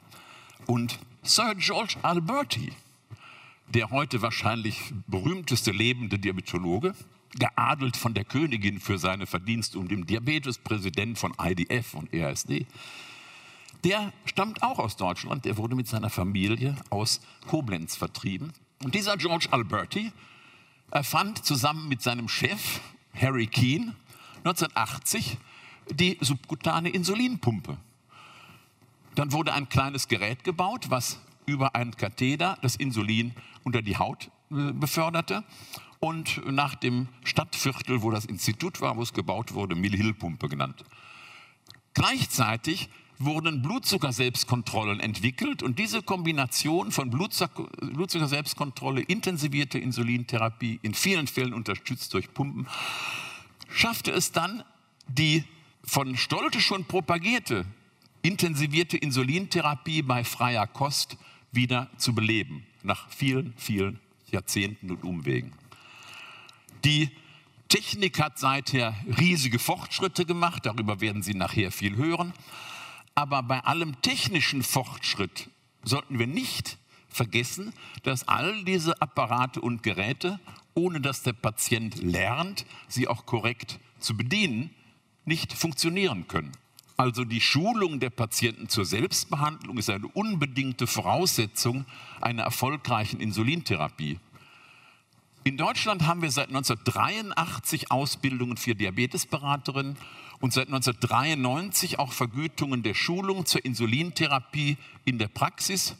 Und 0.65 0.97
Sir 1.21 1.54
George 1.56 1.97
Alberti, 2.01 2.71
der 3.67 3.89
heute 3.89 4.21
wahrscheinlich 4.21 4.93
berühmteste 5.08 5.71
lebende 5.71 6.19
Diabetologe, 6.19 6.93
geadelt 7.38 7.97
von 7.97 8.13
der 8.13 8.23
Königin 8.23 8.80
für 8.80 8.97
seine 8.97 9.25
Verdienste 9.25 9.78
um 9.78 9.88
den 9.88 10.06
Diabetespräsident 10.06 11.17
von 11.17 11.34
IDF 11.39 11.93
und 11.93 12.13
ERSD, 12.13 12.65
der 13.84 14.13
stammt 14.25 14.63
auch 14.63 14.80
aus 14.80 14.95
Deutschland. 14.95 15.45
Der 15.45 15.58
wurde 15.58 15.75
mit 15.75 15.88
seiner 15.88 16.10
Familie 16.10 16.75
aus 16.89 17.21
Koblenz 17.45 17.95
vertrieben. 17.95 18.51
Und 18.84 18.95
dieser 18.95 19.15
George 19.17 19.47
Alberti 19.51 20.12
erfand 20.91 21.45
zusammen 21.45 21.88
mit 21.88 22.01
seinem 22.01 22.28
Chef 22.28 22.82
Harry 23.13 23.47
Keane 23.47 23.95
1980 24.39 25.38
die 25.91 26.17
subkutane 26.19 26.89
Insulinpumpe. 26.89 27.78
Dann 29.13 29.32
wurde 29.32 29.54
ein 29.54 29.69
kleines 29.69 30.08
Gerät 30.08 30.43
gebaut, 30.43 30.89
was 30.89 31.19
über 31.45 31.75
einen 31.75 31.95
Katheter 31.95 32.58
das 32.62 32.75
Insulin 32.75 33.34
unter 33.65 33.82
die 33.82 33.97
Haut 33.97 34.32
äh, 34.51 34.71
beförderte. 34.71 35.43
Und 35.99 36.41
nach 36.49 36.75
dem 36.75 37.10
Stadtviertel, 37.25 38.01
wo 38.01 38.12
das 38.12 38.23
Institut 38.25 38.80
war, 38.80 38.95
wo 38.95 39.01
es 39.01 39.12
gebaut 39.12 39.54
wurde, 39.54 39.75
Mill-Hill-Pumpe 39.75 40.47
genannt. 40.47 40.86
Gleichzeitig 41.93 42.89
wurden 43.17 43.62
Blutzucker-Selbstkontrollen 43.62 45.01
entwickelt 45.01 45.63
und 45.63 45.80
diese 45.80 46.01
Kombination 46.01 46.91
von 46.91 47.10
Blutzucker-Selbstkontrolle, 47.10 49.01
intensivierte 49.01 49.80
Insulintherapie, 49.80 50.80
in 50.82 50.93
vielen 50.93 51.28
Fällen 51.28 51.54
unterstützt 51.54 52.13
durch 52.13 52.34
Pumpen, 52.34 52.67
schaffte 53.69 54.12
es 54.12 54.32
dann, 54.32 54.63
die 55.08 55.43
von 55.84 56.17
Stolte 56.17 56.60
schon 56.62 56.86
propagierte 56.86 57.65
intensivierte 58.25 58.97
Insulintherapie 58.97 60.01
bei 60.01 60.23
freier 60.23 60.65
Kost 60.65 61.17
wieder 61.51 61.89
zu 61.97 62.15
beleben, 62.15 62.65
nach 62.86 63.10
vielen, 63.10 63.54
vielen 63.58 64.00
Jahrzehnten 64.32 64.91
und 64.91 65.04
Umwegen. 65.04 65.54
Die 66.84 67.10
Technik 67.67 68.19
hat 68.19 68.38
seither 68.38 68.95
riesige 69.19 69.60
Fortschritte 69.60 70.26
gemacht, 70.26 70.65
darüber 70.65 71.02
werden 71.02 71.24
Sie 71.24 71.34
nachher 71.34 71.71
viel 71.71 71.95
hören. 71.95 72.34
Aber 73.15 73.43
bei 73.43 73.60
allem 73.62 74.02
technischen 74.02 74.62
Fortschritt 74.62 75.50
sollten 75.84 76.19
wir 76.19 76.28
nicht 76.28 76.78
vergessen, 77.10 77.74
dass 78.04 78.28
all 78.28 78.63
diese 78.65 79.02
Apparate 79.02 79.62
und 79.62 79.84
Geräte, 79.84 80.39
ohne 80.74 81.00
dass 81.00 81.24
der 81.24 81.34
Patient 81.34 82.02
lernt, 82.04 82.65
sie 82.88 83.08
auch 83.08 83.26
korrekt 83.26 83.80
zu 84.00 84.17
bedienen, 84.17 84.76
nicht 85.24 85.54
funktionieren 85.54 86.28
können. 86.28 86.52
Also 86.97 87.25
die 87.25 87.41
Schulung 87.41 87.99
der 87.99 88.10
Patienten 88.10 88.69
zur 88.69 88.86
Selbstbehandlung 88.86 89.77
ist 89.77 89.89
eine 89.89 90.08
unbedingte 90.08 90.88
Voraussetzung 90.88 91.86
einer 92.21 92.43
erfolgreichen 92.43 93.19
Insulintherapie. 93.19 94.19
In 95.43 95.58
Deutschland 95.58 96.08
haben 96.08 96.21
wir 96.21 96.31
seit 96.31 96.47
1983 96.47 97.91
Ausbildungen 97.91 98.58
für 98.58 98.75
Diabetesberaterinnen 98.75 99.97
und 100.39 100.53
seit 100.53 100.67
1993 100.67 101.99
auch 101.99 102.13
Vergütungen 102.13 102.81
der 102.81 102.93
Schulung 102.93 103.45
zur 103.45 103.63
Insulintherapie 103.63 104.77
in 105.03 105.19
der 105.19 105.27
Praxis. 105.27 105.95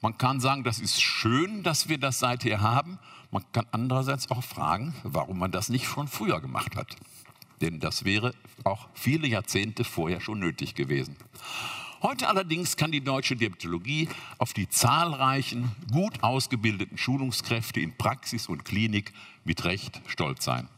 Man 0.00 0.16
kann 0.16 0.40
sagen, 0.40 0.62
das 0.62 0.78
ist 0.78 1.02
schön, 1.02 1.62
dass 1.62 1.88
wir 1.88 1.98
das 1.98 2.18
seither 2.18 2.60
haben. 2.60 2.98
Man 3.30 3.42
kann 3.52 3.66
andererseits 3.72 4.30
auch 4.30 4.44
fragen, 4.44 4.94
warum 5.02 5.38
man 5.38 5.50
das 5.50 5.70
nicht 5.70 5.86
schon 5.86 6.06
früher 6.06 6.40
gemacht 6.40 6.76
hat. 6.76 6.94
Denn 7.60 7.80
das 7.80 8.04
wäre 8.04 8.34
auch 8.64 8.88
viele 8.94 9.26
Jahrzehnte 9.26 9.84
vorher 9.84 10.20
schon 10.20 10.38
nötig 10.38 10.74
gewesen. 10.74 11.16
Heute 12.00 12.28
allerdings 12.28 12.76
kann 12.76 12.92
die 12.92 13.00
deutsche 13.00 13.34
Diabetologie 13.34 14.08
auf 14.38 14.52
die 14.52 14.68
zahlreichen, 14.68 15.72
gut 15.90 16.22
ausgebildeten 16.22 16.96
Schulungskräfte 16.96 17.80
in 17.80 17.96
Praxis 17.96 18.48
und 18.48 18.64
Klinik 18.64 19.12
mit 19.44 19.64
Recht 19.64 20.00
stolz 20.06 20.44
sein. 20.44 20.68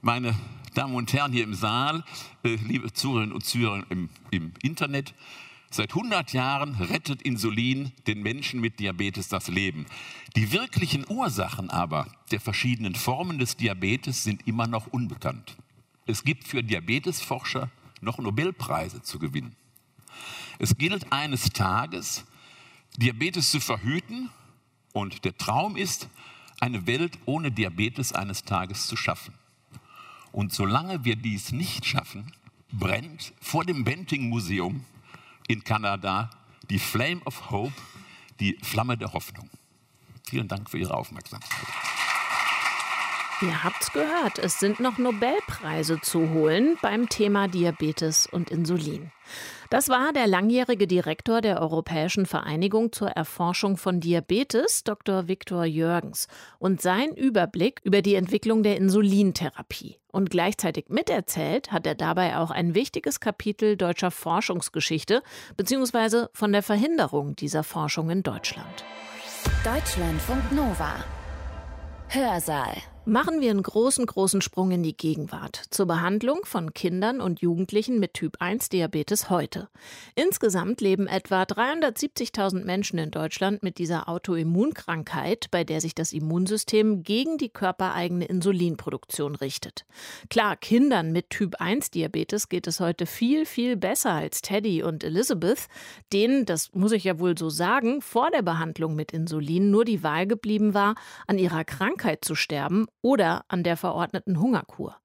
Meine 0.00 0.34
Damen 0.74 0.94
und 0.94 1.12
Herren 1.12 1.32
hier 1.32 1.44
im 1.44 1.54
Saal, 1.54 2.04
äh, 2.42 2.54
liebe 2.54 2.92
Zuhörerinnen 2.92 3.34
und 3.34 3.44
Zuhörer 3.44 3.84
im, 3.90 4.08
im 4.30 4.52
Internet, 4.62 5.12
Seit 5.74 5.94
100 5.94 6.34
Jahren 6.34 6.74
rettet 6.74 7.22
Insulin 7.22 7.92
den 8.06 8.22
Menschen 8.22 8.60
mit 8.60 8.78
Diabetes 8.78 9.28
das 9.28 9.48
Leben. 9.48 9.86
Die 10.36 10.52
wirklichen 10.52 11.06
Ursachen 11.08 11.70
aber 11.70 12.12
der 12.30 12.40
verschiedenen 12.40 12.94
Formen 12.94 13.38
des 13.38 13.56
Diabetes 13.56 14.22
sind 14.22 14.46
immer 14.46 14.66
noch 14.66 14.88
unbekannt. 14.88 15.56
Es 16.04 16.24
gibt 16.24 16.46
für 16.46 16.62
Diabetesforscher 16.62 17.70
noch 18.02 18.18
Nobelpreise 18.18 19.00
zu 19.00 19.18
gewinnen. 19.18 19.56
Es 20.58 20.76
gilt 20.76 21.10
eines 21.10 21.44
Tages, 21.54 22.26
Diabetes 22.98 23.50
zu 23.50 23.58
verhüten 23.58 24.28
und 24.92 25.24
der 25.24 25.38
Traum 25.38 25.78
ist, 25.78 26.06
eine 26.60 26.86
Welt 26.86 27.18
ohne 27.24 27.50
Diabetes 27.50 28.12
eines 28.12 28.44
Tages 28.44 28.88
zu 28.88 28.96
schaffen. 28.96 29.32
Und 30.32 30.52
solange 30.52 31.06
wir 31.06 31.16
dies 31.16 31.50
nicht 31.50 31.86
schaffen, 31.86 32.30
brennt 32.72 33.32
vor 33.40 33.64
dem 33.64 33.84
Benting 33.84 34.28
Museum 34.28 34.84
in 35.48 35.64
Kanada, 35.64 36.30
die 36.70 36.78
Flame 36.78 37.20
of 37.24 37.50
Hope, 37.50 37.72
die 38.40 38.58
Flamme 38.62 38.96
der 38.96 39.12
Hoffnung. 39.12 39.48
Vielen 40.28 40.48
Dank 40.48 40.70
für 40.70 40.78
Ihre 40.78 40.94
Aufmerksamkeit. 40.94 41.50
Ihr 43.40 43.64
habt's 43.64 43.92
gehört, 43.92 44.38
es 44.38 44.60
sind 44.60 44.78
noch 44.78 44.98
Nobelpreise 44.98 46.00
zu 46.00 46.30
holen 46.30 46.76
beim 46.80 47.08
Thema 47.08 47.48
Diabetes 47.48 48.26
und 48.26 48.50
Insulin. 48.50 49.10
Das 49.70 49.88
war 49.88 50.12
der 50.12 50.26
langjährige 50.26 50.86
Direktor 50.86 51.40
der 51.40 51.60
Europäischen 51.60 52.26
Vereinigung 52.26 52.92
zur 52.92 53.08
Erforschung 53.08 53.76
von 53.76 54.00
Diabetes, 54.00 54.84
Dr. 54.84 55.28
Viktor 55.28 55.64
Jürgens, 55.64 56.28
und 56.58 56.82
sein 56.82 57.14
Überblick 57.14 57.80
über 57.82 58.02
die 58.02 58.14
Entwicklung 58.14 58.62
der 58.62 58.76
Insulintherapie. 58.76 59.98
Und 60.08 60.30
gleichzeitig 60.30 60.88
miterzählt 60.88 61.72
hat 61.72 61.86
er 61.86 61.94
dabei 61.94 62.36
auch 62.36 62.50
ein 62.50 62.74
wichtiges 62.74 63.18
Kapitel 63.18 63.76
deutscher 63.76 64.10
Forschungsgeschichte 64.10 65.22
bzw. 65.56 66.26
von 66.34 66.52
der 66.52 66.62
Verhinderung 66.62 67.34
dieser 67.34 67.64
Forschung 67.64 68.10
in 68.10 68.22
Deutschland. 68.22 68.84
Deutschlandfunk 69.64 70.52
Nova. 70.52 71.02
Hörsaal. 72.08 72.76
Machen 73.04 73.40
wir 73.40 73.50
einen 73.50 73.64
großen, 73.64 74.06
großen 74.06 74.42
Sprung 74.42 74.70
in 74.70 74.84
die 74.84 74.96
Gegenwart 74.96 75.60
zur 75.70 75.86
Behandlung 75.86 76.38
von 76.44 76.72
Kindern 76.72 77.20
und 77.20 77.40
Jugendlichen 77.40 77.98
mit 77.98 78.14
Typ 78.14 78.36
1 78.38 78.68
Diabetes 78.68 79.28
heute. 79.28 79.68
Insgesamt 80.14 80.80
leben 80.80 81.08
etwa 81.08 81.42
370.000 81.42 82.64
Menschen 82.64 83.00
in 83.00 83.10
Deutschland 83.10 83.64
mit 83.64 83.78
dieser 83.78 84.08
Autoimmunkrankheit, 84.08 85.50
bei 85.50 85.64
der 85.64 85.80
sich 85.80 85.96
das 85.96 86.12
Immunsystem 86.12 87.02
gegen 87.02 87.38
die 87.38 87.48
körpereigene 87.48 88.24
Insulinproduktion 88.26 89.34
richtet. 89.34 89.84
Klar, 90.30 90.54
Kindern 90.54 91.10
mit 91.10 91.30
Typ 91.30 91.56
1 91.60 91.90
Diabetes 91.90 92.48
geht 92.48 92.68
es 92.68 92.78
heute 92.78 93.06
viel, 93.06 93.46
viel 93.46 93.76
besser 93.76 94.12
als 94.12 94.42
Teddy 94.42 94.84
und 94.84 95.02
Elizabeth, 95.02 95.66
denen, 96.12 96.46
das 96.46 96.72
muss 96.72 96.92
ich 96.92 97.02
ja 97.02 97.18
wohl 97.18 97.36
so 97.36 97.50
sagen, 97.50 98.00
vor 98.00 98.30
der 98.30 98.42
Behandlung 98.42 98.94
mit 98.94 99.10
Insulin 99.10 99.72
nur 99.72 99.84
die 99.84 100.04
Wahl 100.04 100.28
geblieben 100.28 100.72
war, 100.72 100.94
an 101.26 101.36
ihrer 101.36 101.64
Krankheit 101.64 102.24
zu 102.24 102.36
sterben 102.36 102.86
oder 103.02 103.44
an 103.48 103.62
der 103.62 103.76
verordneten 103.76 104.40
Hungerkur. 104.40 104.96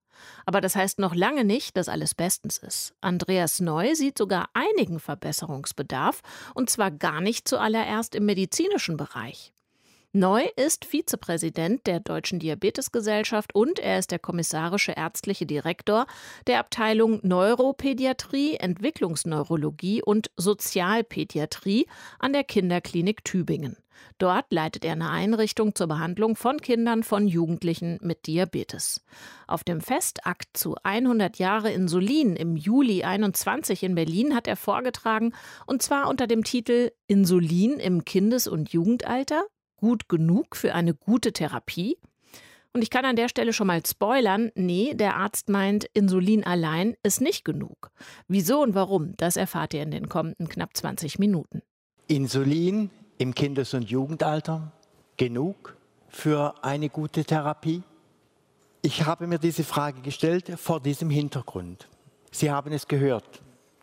Aber 0.46 0.62
das 0.62 0.76
heißt 0.76 1.00
noch 1.00 1.14
lange 1.14 1.44
nicht, 1.44 1.78
dass 1.78 1.90
alles 1.90 2.16
bestens 2.16 2.58
ist. 2.58 2.96
Andreas 3.02 3.60
Neu 3.60 3.94
sieht 3.96 4.18
sogar 4.18 4.50
einigen 4.54 5.00
Verbesserungsbedarf, 5.00 6.22
und 6.56 6.70
zwar 6.70 6.92
gar 6.92 7.22
nicht 7.22 7.48
zuallererst 7.48 8.16
im 8.16 8.26
medizinischen 8.26 8.98
Bereich. 8.98 9.54
Neu 10.14 10.46
ist 10.56 10.86
Vizepräsident 10.86 11.86
der 11.86 12.00
Deutschen 12.00 12.40
Diabetesgesellschaft 12.40 13.54
und 13.54 13.78
er 13.78 14.00
ist 14.00 14.10
der 14.10 14.20
kommissarische 14.20 14.94
ärztliche 14.94 15.46
Direktor 15.46 16.08
der 16.48 16.60
Abteilung 16.60 17.20
Neuropädiatrie, 17.22 18.56
Entwicklungsneurologie 18.56 20.02
und 20.02 20.32
Sozialpädiatrie 20.38 21.88
an 22.20 22.34
der 22.34 22.46
Kinderklinik 22.46 23.26
Tübingen. 23.26 23.78
Dort 24.18 24.52
leitet 24.52 24.84
er 24.86 24.94
eine 24.94 25.10
Einrichtung 25.10 25.76
zur 25.76 25.88
Behandlung 25.88 26.36
von 26.36 26.60
Kindern 26.60 27.04
von 27.04 27.28
Jugendlichen 27.28 28.00
mit 28.02 28.28
Diabetes. 28.28 29.04
Auf 29.48 29.64
dem 29.64 29.82
Festakt 29.82 30.58
zu 30.58 30.76
100 30.84 31.38
Jahre 31.38 31.72
Insulin 31.72 32.36
im 32.36 32.56
Juli 32.56 33.04
21 33.04 33.84
in 33.84 33.96
Berlin 33.96 34.36
hat 34.36 34.48
er 34.48 34.56
vorgetragen, 34.56 35.34
und 35.66 35.82
zwar 35.82 36.10
unter 36.10 36.28
dem 36.28 36.44
Titel 36.44 36.92
Insulin 37.08 37.74
im 37.80 38.06
Kindes- 38.06 38.48
und 38.48 38.72
Jugendalter, 38.74 39.46
gut 39.78 40.10
genug 40.10 40.56
für 40.56 40.74
eine 40.74 40.94
gute 40.94 41.34
Therapie? 41.34 41.98
Und 42.74 42.84
ich 42.84 42.90
kann 42.92 43.06
an 43.06 43.16
der 43.16 43.30
Stelle 43.30 43.54
schon 43.54 43.68
mal 43.68 43.82
spoilern, 43.86 44.52
nee, 44.54 44.94
der 44.94 45.16
Arzt 45.16 45.50
meint, 45.50 45.86
Insulin 45.94 46.44
allein 46.44 46.96
ist 47.02 47.22
nicht 47.22 47.44
genug. 47.44 47.92
Wieso 48.28 48.62
und 48.62 48.76
warum, 48.76 49.16
das 49.18 49.36
erfahrt 49.36 49.74
ihr 49.74 49.82
in 49.82 49.90
den 49.90 50.10
kommenden 50.10 50.48
knapp 50.48 50.76
20 50.78 51.18
Minuten. 51.18 51.64
Insulin 52.08 52.92
im 53.18 53.34
Kindes- 53.34 53.74
und 53.74 53.90
Jugendalter 53.90 54.72
genug 55.18 55.76
für 56.10 56.54
eine 56.64 56.90
gute 56.90 57.24
Therapie? 57.26 57.84
Ich 58.82 59.06
habe 59.06 59.28
mir 59.28 59.40
diese 59.40 59.64
Frage 59.64 60.02
gestellt 60.02 60.54
vor 60.58 60.80
diesem 60.80 61.10
Hintergrund. 61.10 61.88
Sie 62.32 62.52
haben 62.52 62.72
es 62.72 62.88
gehört. 62.88 63.42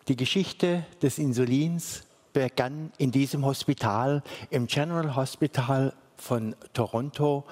Die 0.09 0.17
Geschichte 0.17 0.85
des 1.03 1.19
Insulins 1.19 2.05
begann 2.33 2.93
in 2.99 3.11
diesem 3.11 3.45
Hospital, 3.45 4.23
im 4.51 4.67
General 4.67 5.17
Hospital 5.17 5.95
von 6.17 6.55
Toronto 6.73 7.45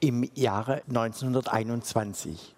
im 0.00 0.28
Jahre 0.34 0.82
1921. 0.88 2.54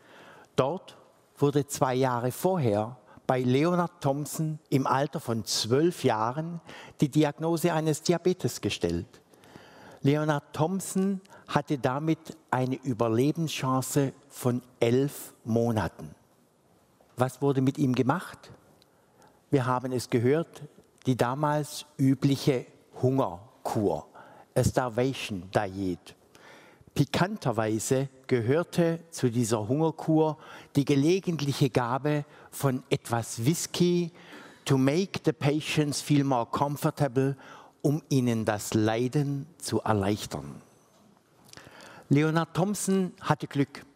Dort 0.57 0.97
wurde 1.39 1.67
zwei 1.67 1.95
Jahre 1.95 2.33
vorher 2.33 2.97
bei 3.27 3.41
Leonard 3.41 4.01
Thompson 4.01 4.59
im 4.69 4.87
Alter 4.87 5.21
von 5.21 5.45
zwölf 5.45 6.05
Jahren 6.05 6.61
die 7.01 7.09
Diagnose 7.09 7.73
eines 7.73 8.03
Diabetes 8.03 8.61
gestellt. 8.61 9.21
Leonard 10.03 10.53
Thompson 10.53 11.21
hatte 11.47 11.79
damit 11.79 12.37
eine 12.51 12.77
Überlebenschance 12.77 14.13
von 14.29 14.63
elf 14.81 15.35
Monaten. 15.45 16.15
Was 17.17 17.41
wurde 17.41 17.61
mit 17.61 17.79
ihm 17.79 17.95
gemacht? 17.95 18.51
Wir 19.51 19.67
haben 19.67 19.93
es 19.93 20.11
gehört, 20.11 20.63
die 21.07 21.17
damals 21.17 21.87
übliche 21.99 22.67
Hungerkur, 23.01 24.07
a 24.55 24.65
Starvation 24.65 25.49
Diet. 25.55 26.17
Pikanterweise 26.95 28.09
gehörte 28.27 29.01
zu 29.11 29.31
dieser 29.31 29.67
Hungerkur 29.67 30.37
die 30.77 30.85
gelegentliche 30.85 31.71
Gabe 31.71 32.25
von 32.51 32.83
etwas 32.91 33.45
Whisky 33.45 34.13
to 34.65 34.77
make 34.77 35.21
the 35.25 35.33
patients 35.33 36.03
feel 36.03 36.25
more 36.25 36.47
comfortable, 36.47 37.37
um 37.81 38.03
ihnen 38.11 38.45
das 38.45 38.75
Leiden 38.75 39.47
zu 39.59 39.81
erleichtern. 39.81 40.61
Leonard 42.11 42.55
Thompson 42.55 43.13
hatte 43.23 43.47
Glück. 43.47 43.87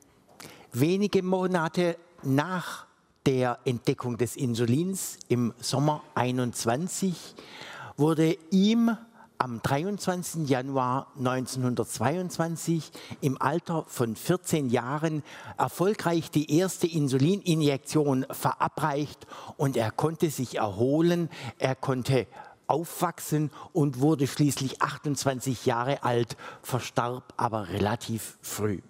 Wenige 0.72 1.22
Monate 1.22 1.98
nach 2.22 2.86
der 3.26 3.58
Entdeckung 3.64 4.16
des 4.16 4.36
Insulins 4.36 5.18
im 5.28 5.52
Sommer 5.58 6.02
21 6.14 7.34
wurde 7.96 8.38
ihm 8.50 8.96
am 9.38 9.60
23. 9.62 10.48
Januar 10.48 11.12
1922 11.18 12.90
im 13.20 13.40
Alter 13.40 13.84
von 13.86 14.16
14 14.16 14.70
Jahren 14.70 15.22
erfolgreich 15.58 16.30
die 16.30 16.56
erste 16.56 16.86
Insulininjektion 16.86 18.26
verabreicht 18.30 19.26
und 19.56 19.76
er 19.76 19.90
konnte 19.90 20.30
sich 20.30 20.58
erholen, 20.58 21.28
er 21.58 21.74
konnte 21.74 22.26
aufwachsen 22.66 23.50
und 23.72 24.00
wurde 24.00 24.26
schließlich 24.26 24.82
28 24.82 25.66
Jahre 25.66 26.02
alt, 26.02 26.36
verstarb 26.62 27.32
aber 27.36 27.68
relativ 27.68 28.38
früh. 28.42 28.80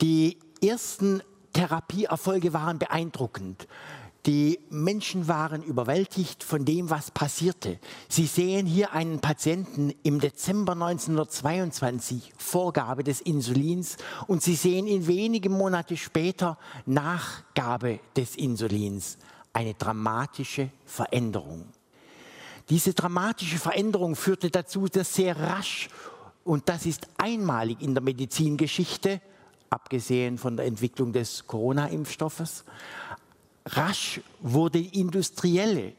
Die 0.00 0.38
ersten 0.62 1.22
Therapieerfolge 1.52 2.52
waren 2.52 2.78
beeindruckend. 2.78 3.66
Die 4.26 4.58
Menschen 4.70 5.28
waren 5.28 5.62
überwältigt 5.62 6.42
von 6.42 6.64
dem, 6.64 6.90
was 6.90 7.12
passierte. 7.12 7.78
Sie 8.08 8.26
sehen 8.26 8.66
hier 8.66 8.92
einen 8.92 9.20
Patienten 9.20 9.94
im 10.02 10.18
Dezember 10.18 10.72
1922, 10.72 12.32
Vorgabe 12.36 13.04
des 13.04 13.20
Insulins, 13.20 13.96
und 14.26 14.42
Sie 14.42 14.56
sehen 14.56 14.88
ihn 14.88 15.06
wenige 15.06 15.48
Monate 15.48 15.96
später 15.96 16.58
Nachgabe 16.86 18.00
des 18.16 18.34
Insulins. 18.34 19.16
Eine 19.52 19.74
dramatische 19.74 20.70
Veränderung. 20.84 21.66
Diese 22.68 22.94
dramatische 22.94 23.58
Veränderung 23.58 24.16
führte 24.16 24.50
dazu, 24.50 24.88
dass 24.88 25.14
sehr 25.14 25.38
rasch, 25.38 25.88
und 26.42 26.68
das 26.68 26.84
ist 26.84 27.06
einmalig 27.16 27.80
in 27.80 27.94
der 27.94 28.02
Medizingeschichte, 28.02 29.20
abgesehen 29.70 30.36
von 30.36 30.56
der 30.56 30.66
Entwicklung 30.66 31.12
des 31.12 31.46
Corona-Impfstoffes, 31.46 32.64
rasch 33.66 34.20
wurde 34.40 34.78
industrielle 34.78 35.92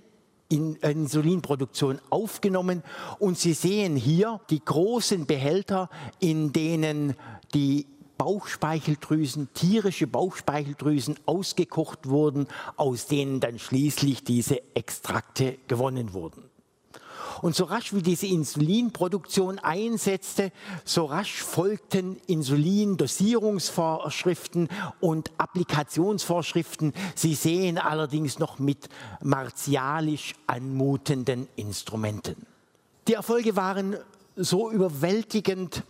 Insulinproduktion 0.50 2.00
aufgenommen 2.10 2.84
und 3.20 3.38
Sie 3.38 3.54
sehen 3.54 3.96
hier 3.96 4.40
die 4.50 4.64
großen 4.64 5.26
Behälter, 5.26 5.90
in 6.20 6.54
denen 6.54 7.16
die 7.54 7.86
Bauchspeicheldrüsen, 8.18 9.50
tierische 9.54 10.08
Bauchspeicheldrüsen 10.08 11.20
ausgekocht 11.26 12.08
wurden, 12.10 12.48
aus 12.78 13.08
denen 13.08 13.40
dann 13.40 13.60
schließlich 13.60 14.24
diese 14.24 14.62
Extrakte 14.74 15.58
gewonnen 15.68 16.14
wurden. 16.14 16.47
Und 17.42 17.56
so 17.56 17.64
rasch 17.66 17.94
wie 17.94 18.02
diese 18.02 18.26
Insulinproduktion 18.28 19.60
einsetzte, 19.60 20.54
so 20.86 21.04
rasch 21.06 21.44
folgten 21.44 22.18
Insulindosierungsvorschriften 22.28 24.70
und 25.00 25.32
Applikationsvorschriften. 25.38 26.94
Sie 27.16 27.36
sehen 27.36 27.78
allerdings 27.78 28.40
noch 28.40 28.60
mit 28.60 28.90
martialisch 29.22 30.34
anmutenden 30.48 31.48
Instrumenten. 31.56 32.36
Die 33.08 33.14
Erfolge 33.14 33.56
waren 33.56 33.96
so 34.36 34.70
überwältigend, 34.72 35.84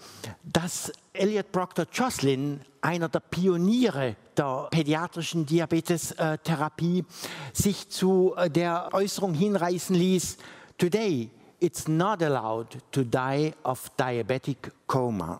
dass 0.44 0.92
Elliot 1.14 1.52
Proctor 1.52 1.88
Jocelyn, 1.92 2.62
einer 2.82 3.10
der 3.10 3.20
Pioniere 3.20 4.16
der 4.38 4.68
pädiatrischen 4.72 5.46
Diabetestherapie, 5.46 7.04
sich 7.52 7.90
zu 7.90 8.34
der 8.48 8.90
Äußerung 8.94 9.34
hinreißen 9.34 9.94
ließ, 9.96 10.38
Today 10.78 11.30
it's 11.60 11.88
not 11.88 12.22
allowed 12.22 12.78
to 12.92 13.04
die 13.04 13.54
of 13.64 13.90
diabetic 13.98 14.72
coma. 14.88 15.40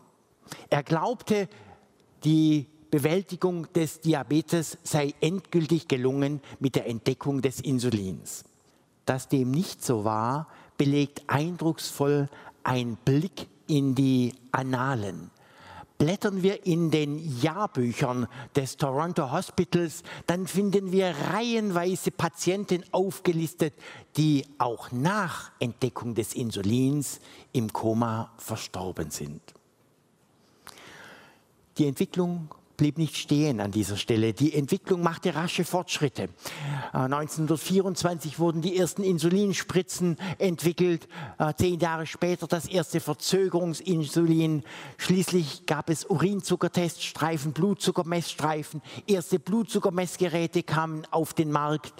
Er 0.70 0.82
glaubte, 0.82 1.48
die 2.24 2.66
Bewältigung 2.90 3.70
des 3.72 4.00
Diabetes 4.00 4.78
sei 4.82 5.14
endgültig 5.20 5.88
gelungen 5.88 6.40
mit 6.58 6.74
der 6.74 6.86
Entdeckung 6.86 7.42
des 7.42 7.60
Insulins. 7.60 8.44
Dass 9.04 9.28
dem 9.28 9.50
nicht 9.50 9.84
so 9.84 10.04
war, 10.04 10.48
belegt 10.76 11.22
eindrucksvoll 11.26 12.28
ein 12.64 12.96
Blick 13.04 13.46
in 13.66 13.94
die 13.94 14.34
Annalen 14.52 15.30
Blättern 15.98 16.44
wir 16.44 16.64
in 16.64 16.92
den 16.92 17.18
Jahrbüchern 17.40 18.28
des 18.54 18.76
Toronto 18.76 19.32
Hospitals, 19.32 20.04
dann 20.28 20.46
finden 20.46 20.92
wir 20.92 21.12
reihenweise 21.32 22.12
Patienten 22.12 22.84
aufgelistet, 22.92 23.74
die 24.16 24.46
auch 24.58 24.92
nach 24.92 25.50
Entdeckung 25.58 26.14
des 26.14 26.34
Insulins 26.34 27.18
im 27.52 27.72
Koma 27.72 28.32
verstorben 28.38 29.10
sind. 29.10 29.42
Die 31.78 31.86
Entwicklung 31.86 32.48
blieb 32.78 32.96
nicht 32.96 33.16
stehen 33.16 33.60
an 33.60 33.72
dieser 33.72 33.96
Stelle. 33.96 34.32
Die 34.32 34.54
Entwicklung 34.54 35.02
machte 35.02 35.34
rasche 35.34 35.64
Fortschritte. 35.64 36.30
1924 36.92 38.34
äh, 38.34 38.38
wurden 38.38 38.62
die 38.62 38.78
ersten 38.78 39.02
Insulinspritzen 39.02 40.16
entwickelt, 40.38 41.08
äh, 41.38 41.52
zehn 41.58 41.78
Jahre 41.80 42.06
später 42.06 42.46
das 42.46 42.66
erste 42.66 43.00
Verzögerungsinsulin. 43.00 44.62
Schließlich 44.96 45.66
gab 45.66 45.90
es 45.90 46.06
Urinzuckerteststreifen, 46.06 47.52
Blutzuckermessstreifen, 47.52 48.80
erste 49.06 49.40
Blutzuckermessgeräte 49.40 50.62
kamen 50.62 51.04
auf 51.10 51.34
den 51.34 51.50
Markt. 51.50 51.92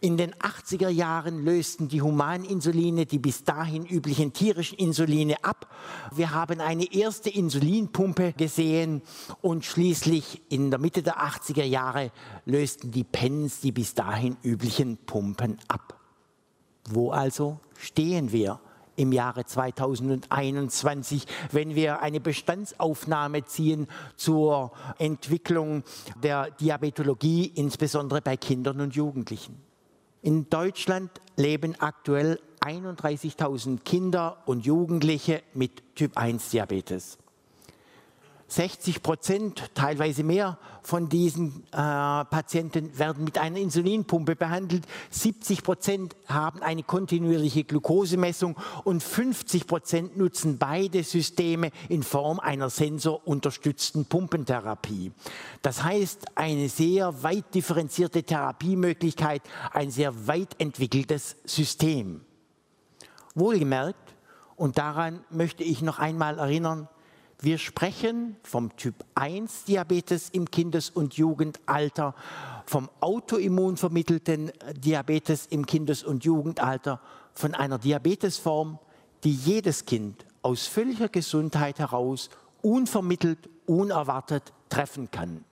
In 0.00 0.16
den 0.16 0.34
80er 0.34 0.88
Jahren 0.88 1.44
lösten 1.44 1.88
die 1.88 2.00
Humaninsuline 2.00 3.04
die 3.04 3.18
bis 3.18 3.44
dahin 3.44 3.84
üblichen 3.84 4.32
tierischen 4.32 4.78
Insuline 4.78 5.44
ab. 5.44 5.68
Wir 6.10 6.32
haben 6.32 6.60
eine 6.60 6.90
erste 6.90 7.28
Insulinpumpe 7.28 8.32
gesehen 8.32 9.02
und 9.42 9.66
schließlich 9.66 10.21
Schließlich 10.22 10.42
in 10.48 10.70
der 10.70 10.78
Mitte 10.78 11.02
der 11.02 11.18
80er 11.18 11.64
Jahre 11.64 12.10
lösten 12.44 12.90
die 12.90 13.04
Pens 13.04 13.60
die 13.60 13.72
bis 13.72 13.94
dahin 13.94 14.36
üblichen 14.42 14.96
Pumpen 14.98 15.58
ab. 15.68 15.98
Wo 16.88 17.10
also 17.10 17.60
stehen 17.76 18.32
wir 18.32 18.60
im 18.96 19.12
Jahre 19.12 19.44
2021, 19.44 21.26
wenn 21.50 21.74
wir 21.74 22.02
eine 22.02 22.20
Bestandsaufnahme 22.20 23.44
ziehen 23.44 23.86
zur 24.16 24.72
Entwicklung 24.98 25.82
der 26.22 26.50
Diabetologie, 26.50 27.46
insbesondere 27.54 28.20
bei 28.20 28.36
Kindern 28.36 28.80
und 28.80 28.94
Jugendlichen? 28.94 29.60
In 30.20 30.48
Deutschland 30.50 31.10
leben 31.36 31.74
aktuell 31.80 32.38
31.000 32.60 33.80
Kinder 33.80 34.42
und 34.46 34.66
Jugendliche 34.66 35.42
mit 35.54 35.96
Typ-1-Diabetes. 35.96 37.18
60 38.52 39.02
Prozent, 39.02 39.70
teilweise 39.74 40.24
mehr 40.24 40.58
von 40.82 41.08
diesen 41.08 41.64
äh, 41.72 41.76
Patienten 41.76 42.98
werden 42.98 43.24
mit 43.24 43.38
einer 43.38 43.56
Insulinpumpe 43.56 44.36
behandelt. 44.36 44.84
70 45.10 45.62
Prozent 45.62 46.16
haben 46.26 46.60
eine 46.60 46.82
kontinuierliche 46.82 47.64
Glukosemessung 47.64 48.56
und 48.84 49.02
50 49.02 49.66
Prozent 49.66 50.16
nutzen 50.18 50.58
beide 50.58 51.02
Systeme 51.02 51.70
in 51.88 52.02
Form 52.02 52.40
einer 52.40 52.68
sensorunterstützten 52.68 54.04
Pumpentherapie. 54.04 55.12
Das 55.62 55.82
heißt, 55.82 56.36
eine 56.36 56.68
sehr 56.68 57.22
weit 57.22 57.54
differenzierte 57.54 58.22
Therapiemöglichkeit, 58.22 59.42
ein 59.72 59.90
sehr 59.90 60.26
weit 60.26 60.60
entwickeltes 60.60 61.36
System. 61.44 62.20
Wohlgemerkt, 63.34 64.14
und 64.56 64.78
daran 64.78 65.24
möchte 65.30 65.64
ich 65.64 65.80
noch 65.80 65.98
einmal 65.98 66.38
erinnern, 66.38 66.88
wir 67.42 67.58
sprechen 67.58 68.36
vom 68.44 68.76
Typ 68.76 68.94
1 69.16 69.64
Diabetes 69.64 70.30
im 70.30 70.48
Kindes- 70.48 70.90
und 70.90 71.14
Jugendalter, 71.14 72.14
vom 72.66 72.88
autoimmunvermittelten 73.00 74.52
Diabetes 74.76 75.46
im 75.46 75.66
Kindes- 75.66 76.04
und 76.04 76.24
Jugendalter, 76.24 77.00
von 77.34 77.54
einer 77.54 77.78
Diabetesform, 77.78 78.78
die 79.24 79.34
jedes 79.34 79.86
Kind 79.86 80.24
aus 80.42 80.66
völliger 80.68 81.08
Gesundheit 81.08 81.80
heraus 81.80 82.30
unvermittelt, 82.62 83.50
unerwartet 83.66 84.52
treffen 84.68 85.10
kann. 85.10 85.44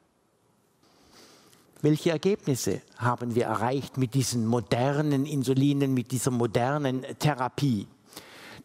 Welche 1.83 2.11
Ergebnisse 2.11 2.83
haben 2.98 3.35
wir 3.35 3.46
erreicht 3.46 3.96
mit 3.96 4.14
diesen 4.14 4.46
modernen 4.46 5.26
Insulinen, 5.26 5.92
mit 5.92 6.12
dieser 6.12 6.31
modernen 6.31 7.05
Therapie? 7.18 7.88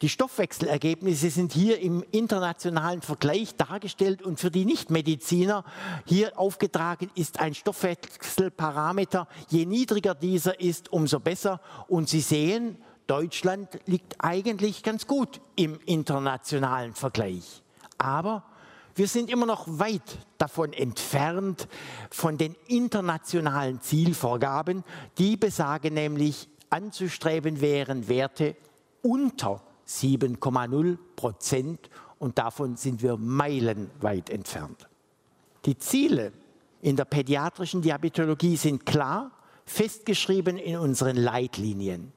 Die 0.01 0.09
Stoffwechselergebnisse 0.09 1.29
sind 1.29 1.53
hier 1.53 1.79
im 1.79 2.03
internationalen 2.11 3.01
Vergleich 3.01 3.55
dargestellt 3.55 4.21
und 4.23 4.39
für 4.39 4.51
die 4.51 4.65
Nichtmediziner 4.65 5.63
hier 6.05 6.37
aufgetragen 6.37 7.09
ist 7.15 7.39
ein 7.39 7.53
Stoffwechselparameter. 7.53 9.27
Je 9.47 9.65
niedriger 9.65 10.13
dieser 10.13 10.59
ist, 10.59 10.91
umso 10.91 11.21
besser. 11.21 11.61
Und 11.87 12.09
Sie 12.09 12.19
sehen, 12.19 12.77
Deutschland 13.07 13.69
liegt 13.85 14.15
eigentlich 14.19 14.83
ganz 14.83 15.07
gut 15.07 15.39
im 15.55 15.79
internationalen 15.85 16.93
Vergleich. 16.93 17.63
Aber 17.97 18.43
wir 18.95 19.07
sind 19.07 19.29
immer 19.29 19.45
noch 19.45 19.65
weit 19.67 20.19
davon 20.37 20.73
entfernt 20.73 21.69
von 22.09 22.37
den 22.37 22.55
internationalen 22.67 23.79
Zielvorgaben, 23.81 24.83
die 25.17 25.37
besagen 25.37 25.93
nämlich, 25.93 26.49
anzustreben 26.69 27.61
wären 27.61 28.09
Werte 28.09 28.57
unter 29.01 29.61
7,0 29.87 30.97
Prozent 31.15 31.89
und 32.19 32.37
davon 32.37 32.75
sind 32.75 33.01
wir 33.01 33.17
meilenweit 33.17 34.29
entfernt. 34.29 34.87
Die 35.65 35.77
Ziele 35.77 36.31
in 36.81 36.95
der 36.95 37.05
pädiatrischen 37.05 37.81
Diabetologie 37.81 38.57
sind 38.57 38.85
klar 38.85 39.31
festgeschrieben 39.65 40.57
in 40.57 40.77
unseren 40.77 41.15
Leitlinien. 41.15 42.11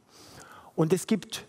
Und 0.77 0.93
es 0.93 1.07
gibt 1.07 1.47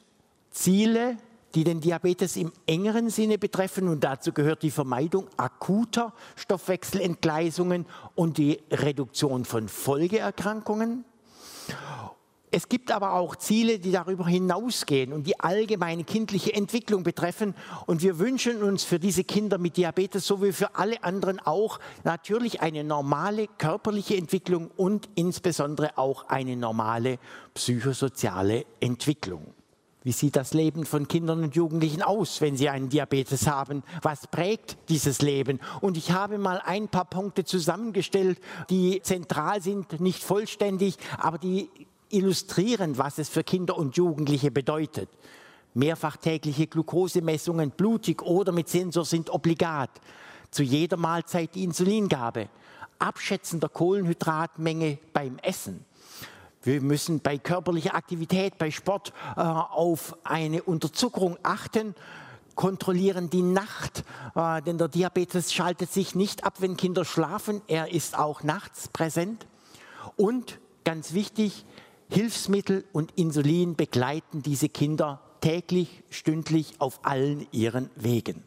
Ziele, 0.52 1.18
die 1.56 1.64
den 1.64 1.82
Diabetes 1.82 2.38
im 2.38 2.52
engeren 2.66 3.10
Sinne 3.10 3.38
betreffen. 3.38 3.88
Und 3.88 4.04
dazu 4.04 4.32
gehört 4.32 4.64
die 4.64 4.72
Vermeidung 4.72 5.28
akuter 5.38 6.14
Stoffwechselentgleisungen 6.36 7.86
und 8.16 8.38
die 8.38 8.60
Reduktion 8.72 9.46
von 9.46 9.68
Folgeerkrankungen. 9.68 11.06
Es 12.52 12.68
gibt 12.68 12.92
aber 12.92 13.14
auch 13.14 13.36
Ziele, 13.36 13.78
die 13.78 13.92
darüber 13.92 14.28
hinausgehen 14.28 15.14
und 15.14 15.28
die 15.28 15.40
allgemeine 15.40 16.04
kindliche 16.04 16.54
Entwicklung 16.54 17.04
betreffen. 17.04 17.54
Und 17.86 18.02
wir 18.02 18.18
wünschen 18.18 18.64
uns 18.64 18.84
für 18.84 19.00
diese 19.00 19.24
Kinder 19.24 19.60
mit 19.60 19.78
Diabetes, 19.78 20.26
so 20.26 20.42
wie 20.42 20.52
für 20.52 20.76
alle 20.76 21.04
anderen 21.04 21.40
auch, 21.40 21.80
natürlich 22.04 22.62
eine 22.62 22.84
normale 22.84 23.48
körperliche 23.60 24.18
Entwicklung 24.18 24.72
und 24.78 25.10
insbesondere 25.14 25.98
auch 25.98 26.28
eine 26.28 26.56
normale 26.56 27.20
psychosoziale 27.54 28.66
Entwicklung. 28.80 29.54
Wie 30.02 30.14
sieht 30.14 30.38
das 30.38 30.54
Leben 30.54 30.86
von 30.86 31.08
Kindern 31.08 31.44
und 31.44 31.56
Jugendlichen 31.56 32.02
aus, 32.02 32.40
wenn 32.40 32.56
sie 32.56 32.70
einen 32.70 32.90
Diabetes 32.90 33.48
haben? 33.48 33.84
Was 34.02 34.28
prägt 34.28 34.78
dieses 34.88 35.22
Leben? 35.22 35.60
Und 35.82 35.98
ich 35.98 36.14
habe 36.14 36.38
mal 36.38 36.62
ein 36.66 36.88
paar 36.88 37.06
Punkte 37.06 37.44
zusammengestellt, 37.44 38.40
die 38.70 39.02
zentral 39.04 39.62
sind, 39.62 40.00
nicht 40.00 40.24
vollständig, 40.24 40.96
aber 41.18 41.38
die 41.38 41.70
illustrieren, 42.10 42.98
was 42.98 43.18
es 43.18 43.30
für 43.30 43.44
Kinder 43.44 43.78
und 43.78 43.98
Jugendliche 43.98 44.52
bedeutet. 44.52 45.10
Mehrfach 45.74 46.18
tägliche 46.18 46.68
Glukosemessungen, 46.68 47.72
blutig 47.72 48.22
oder 48.22 48.52
mit 48.52 48.70
Sensor 48.70 49.06
sind 49.06 49.30
obligat. 49.30 49.92
Zu 50.52 50.64
jeder 50.64 50.98
Mahlzeit 50.98 51.54
die 51.56 51.64
Insulingabe. 51.64 52.50
Abschätzen 52.98 53.60
der 53.60 53.70
Kohlenhydratmenge 53.70 54.98
beim 55.14 55.38
Essen. 55.40 55.86
Wir 56.64 56.82
müssen 56.82 57.22
bei 57.22 57.38
körperlicher 57.38 57.96
Aktivität, 57.96 58.58
bei 58.58 58.72
Sport 58.72 59.14
äh, 59.38 59.42
auf 59.42 60.18
eine 60.26 60.64
Unterzuckerung 60.64 61.38
achten 61.44 61.96
kontrollieren 62.60 63.30
die 63.30 63.42
Nacht, 63.42 64.04
äh, 64.36 64.62
denn 64.62 64.78
der 64.78 64.90
Diabetes 64.90 65.54
schaltet 65.54 65.94
sich 65.94 66.14
nicht 66.14 66.44
ab, 66.44 66.56
wenn 66.60 66.76
Kinder 66.76 67.06
schlafen. 67.06 67.62
Er 67.68 67.94
ist 67.94 68.20
auch 68.20 68.44
nachts 68.44 68.90
präsent. 68.90 69.48
Und 70.18 70.60
ganz 70.84 71.14
wichtig, 71.14 71.64
Hilfsmittel 72.12 72.86
und 72.92 73.12
Insulin 73.16 73.76
begleiten 73.76 74.42
diese 74.42 74.68
Kinder 74.68 75.22
täglich, 75.42 76.04
stündlich 76.10 76.74
auf 76.80 77.00
allen 77.04 77.48
ihren 77.52 77.90
Wegen. 77.96 78.44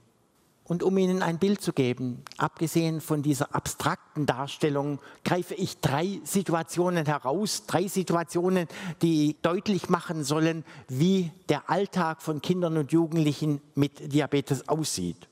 Und 0.64 0.82
um 0.82 0.96
Ihnen 0.96 1.22
ein 1.22 1.38
Bild 1.38 1.60
zu 1.60 1.72
geben, 1.72 2.22
abgesehen 2.38 3.00
von 3.00 3.22
dieser 3.22 3.54
abstrakten 3.54 4.26
Darstellung, 4.26 5.00
greife 5.24 5.54
ich 5.54 5.80
drei 5.80 6.20
Situationen 6.24 7.04
heraus, 7.04 7.66
drei 7.66 7.88
Situationen, 7.88 8.68
die 9.02 9.36
deutlich 9.42 9.88
machen 9.88 10.24
sollen, 10.24 10.64
wie 10.88 11.30
der 11.48 11.68
Alltag 11.68 12.22
von 12.22 12.40
Kindern 12.42 12.76
und 12.76 12.92
Jugendlichen 12.92 13.60
mit 13.74 14.12
Diabetes 14.12 14.68
aussieht. 14.68 15.28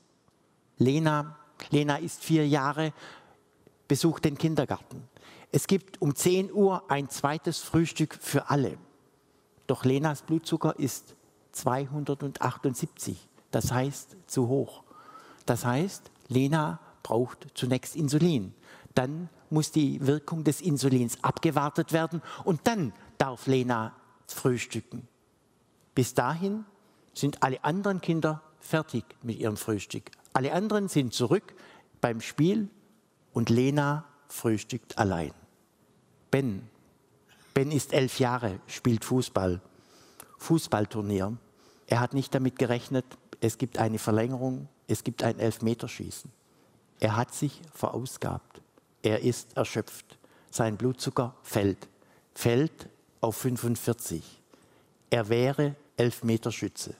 Lena, 0.77 1.37
Lena 1.69 1.97
ist 1.97 2.23
vier 2.23 2.47
Jahre, 2.47 2.93
besucht 3.87 4.25
den 4.25 4.37
Kindergarten. 4.37 5.10
Es 5.51 5.67
gibt 5.67 6.01
um 6.01 6.15
10 6.15 6.53
Uhr 6.53 6.89
ein 6.89 7.09
zweites 7.09 7.59
Frühstück 7.59 8.17
für 8.19 8.49
alle. 8.49 8.77
Doch 9.67 9.83
Lenas 9.83 10.21
Blutzucker 10.21 10.79
ist 10.79 11.15
278, 11.51 13.27
das 13.51 13.71
heißt 13.71 14.15
zu 14.27 14.47
hoch. 14.47 14.83
Das 15.45 15.65
heißt, 15.65 16.09
Lena 16.29 16.79
braucht 17.03 17.47
zunächst 17.53 17.97
Insulin. 17.97 18.53
Dann 18.95 19.29
muss 19.49 19.71
die 19.71 20.05
Wirkung 20.05 20.45
des 20.45 20.61
Insulins 20.61 21.21
abgewartet 21.21 21.91
werden 21.91 22.21
und 22.45 22.61
dann 22.65 22.93
darf 23.17 23.47
Lena 23.47 23.93
frühstücken. 24.27 25.07
Bis 25.93 26.13
dahin 26.13 26.63
sind 27.13 27.43
alle 27.43 27.61
anderen 27.65 27.99
Kinder 27.99 28.41
fertig 28.61 29.03
mit 29.21 29.39
ihrem 29.39 29.57
Frühstück. 29.57 30.11
Alle 30.31 30.53
anderen 30.53 30.87
sind 30.87 31.13
zurück 31.13 31.53
beim 31.99 32.21
Spiel 32.21 32.69
und 33.33 33.49
Lena 33.49 34.05
frühstückt 34.29 34.97
allein. 34.97 35.33
Ben. 36.31 36.67
Ben 37.53 37.71
ist 37.71 37.93
elf 37.93 38.19
Jahre, 38.19 38.59
spielt 38.65 39.03
Fußball. 39.03 39.59
Fußballturnier. 40.37 41.37
Er 41.87 41.99
hat 41.99 42.13
nicht 42.13 42.33
damit 42.33 42.57
gerechnet, 42.57 43.05
es 43.41 43.57
gibt 43.57 43.77
eine 43.77 43.99
Verlängerung, 43.99 44.69
es 44.87 45.03
gibt 45.03 45.23
ein 45.23 45.39
Elfmeterschießen. 45.39 46.31
Er 47.01 47.17
hat 47.17 47.33
sich 47.33 47.61
verausgabt. 47.73 48.61
Er 49.01 49.21
ist 49.21 49.57
erschöpft. 49.57 50.17
Sein 50.49 50.77
Blutzucker 50.77 51.35
fällt. 51.43 51.89
Fällt 52.33 52.87
auf 53.19 53.35
45. 53.37 54.41
Er 55.09 55.27
wäre 55.27 55.75
Elfmeterschütze. 55.97 56.95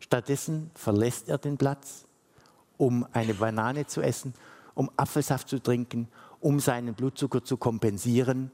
Stattdessen 0.00 0.70
verlässt 0.74 1.28
er 1.28 1.38
den 1.38 1.58
Platz, 1.58 2.06
um 2.78 3.06
eine 3.12 3.34
Banane 3.34 3.86
zu 3.86 4.00
essen, 4.00 4.32
um 4.74 4.90
Apfelsaft 4.96 5.48
zu 5.48 5.62
trinken 5.62 6.08
um 6.46 6.60
seinen 6.60 6.94
Blutzucker 6.94 7.42
zu 7.42 7.56
kompensieren. 7.56 8.52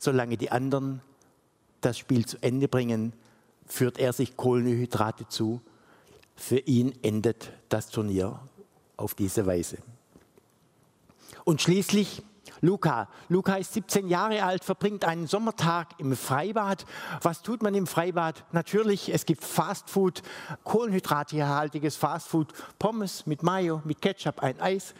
Solange 0.00 0.36
die 0.36 0.50
anderen 0.50 1.02
das 1.80 1.96
Spiel 1.96 2.26
zu 2.26 2.36
Ende 2.40 2.66
bringen, 2.66 3.12
führt 3.64 4.00
er 4.00 4.12
sich 4.12 4.36
Kohlenhydrate 4.36 5.28
zu. 5.28 5.60
Für 6.34 6.58
ihn 6.58 6.92
endet 7.02 7.52
das 7.68 7.90
Turnier 7.90 8.40
auf 8.96 9.14
diese 9.14 9.46
Weise. 9.46 9.78
Und 11.44 11.62
schließlich 11.62 12.24
Luca. 12.60 13.08
Luca 13.28 13.54
ist 13.54 13.72
17 13.74 14.08
Jahre 14.08 14.42
alt, 14.42 14.64
verbringt 14.64 15.04
einen 15.04 15.26
Sommertag 15.26 15.88
im 15.98 16.16
Freibad. 16.16 16.84
Was 17.22 17.42
tut 17.42 17.62
man 17.62 17.74
im 17.74 17.86
Freibad? 17.86 18.44
Natürlich, 18.52 19.12
es 19.12 19.26
gibt 19.26 19.44
Fastfood, 19.44 20.22
kohlenhydrathaltiges 20.64 21.96
Fastfood, 21.96 22.52
Pommes 22.78 23.26
mit 23.26 23.42
Mayo, 23.42 23.82
mit 23.84 24.02
Ketchup, 24.02 24.40
ein 24.40 24.60
Eis. 24.60 24.94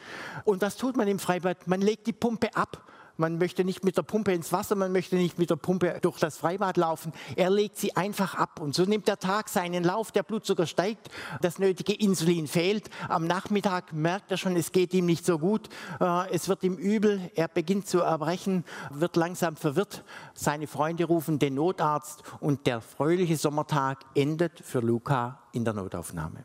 Und 0.44 0.62
was 0.62 0.76
tut 0.76 0.96
man 0.96 1.08
im 1.08 1.18
Freibad? 1.18 1.66
Man 1.66 1.80
legt 1.80 2.06
die 2.06 2.12
Pumpe 2.12 2.54
ab 2.54 2.87
man 3.18 3.36
möchte 3.36 3.64
nicht 3.64 3.84
mit 3.84 3.96
der 3.96 4.02
Pumpe 4.02 4.32
ins 4.32 4.52
Wasser, 4.52 4.76
man 4.76 4.92
möchte 4.92 5.16
nicht 5.16 5.38
mit 5.38 5.50
der 5.50 5.56
Pumpe 5.56 5.98
durch 6.00 6.18
das 6.18 6.38
Freibad 6.38 6.76
laufen. 6.76 7.12
Er 7.36 7.50
legt 7.50 7.76
sie 7.76 7.96
einfach 7.96 8.34
ab 8.34 8.60
und 8.60 8.74
so 8.74 8.84
nimmt 8.84 9.08
der 9.08 9.18
Tag 9.18 9.48
seinen 9.48 9.82
Lauf, 9.84 10.12
der 10.12 10.22
Blutzucker 10.22 10.66
steigt, 10.66 11.10
das 11.42 11.58
nötige 11.58 11.92
Insulin 11.92 12.46
fehlt. 12.46 12.88
Am 13.08 13.26
Nachmittag 13.26 13.92
merkt 13.92 14.30
er 14.30 14.36
schon, 14.36 14.56
es 14.56 14.72
geht 14.72 14.94
ihm 14.94 15.06
nicht 15.06 15.26
so 15.26 15.38
gut, 15.38 15.68
äh, 16.00 16.30
es 16.30 16.48
wird 16.48 16.62
ihm 16.62 16.76
übel, 16.76 17.30
er 17.34 17.48
beginnt 17.48 17.88
zu 17.88 18.00
erbrechen, 18.00 18.64
wird 18.90 19.16
langsam 19.16 19.56
verwirrt. 19.56 20.04
Seine 20.34 20.68
Freunde 20.68 21.04
rufen 21.04 21.40
den 21.40 21.54
Notarzt 21.54 22.22
und 22.40 22.66
der 22.66 22.80
fröhliche 22.80 23.36
Sommertag 23.36 24.04
endet 24.14 24.60
für 24.60 24.80
Luca 24.80 25.40
in 25.52 25.64
der 25.64 25.74
Notaufnahme. 25.74 26.44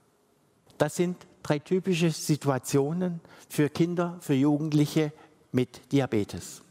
Das 0.80 0.96
sind 0.96 1.28
drei 1.44 1.60
typische 1.60 2.10
Situationen 2.10 3.22
für 3.48 3.70
Kinder, 3.70 4.18
für 4.22 4.34
Jugendliche 4.34 5.14
mit 5.52 5.92
Diabetes. 5.92 6.62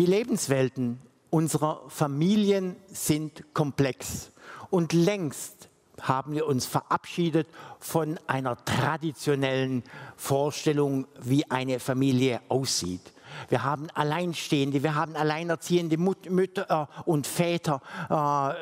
Die 0.00 0.06
Lebenswelten 0.06 0.98
unserer 1.28 1.82
Familien 1.88 2.76
sind 2.86 3.52
komplex. 3.52 4.32
Und 4.70 4.94
längst 4.94 5.68
haben 6.00 6.32
wir 6.32 6.46
uns 6.46 6.64
verabschiedet 6.64 7.46
von 7.80 8.18
einer 8.26 8.56
traditionellen 8.64 9.84
Vorstellung, 10.16 11.06
wie 11.20 11.50
eine 11.50 11.80
Familie 11.80 12.40
aussieht. 12.48 13.12
Wir 13.50 13.62
haben 13.62 13.90
Alleinstehende, 13.90 14.82
wir 14.82 14.94
haben 14.94 15.16
alleinerziehende 15.16 15.98
Mütter 15.98 16.88
und 17.04 17.26
Väter, 17.26 17.82
äh, 18.08 18.14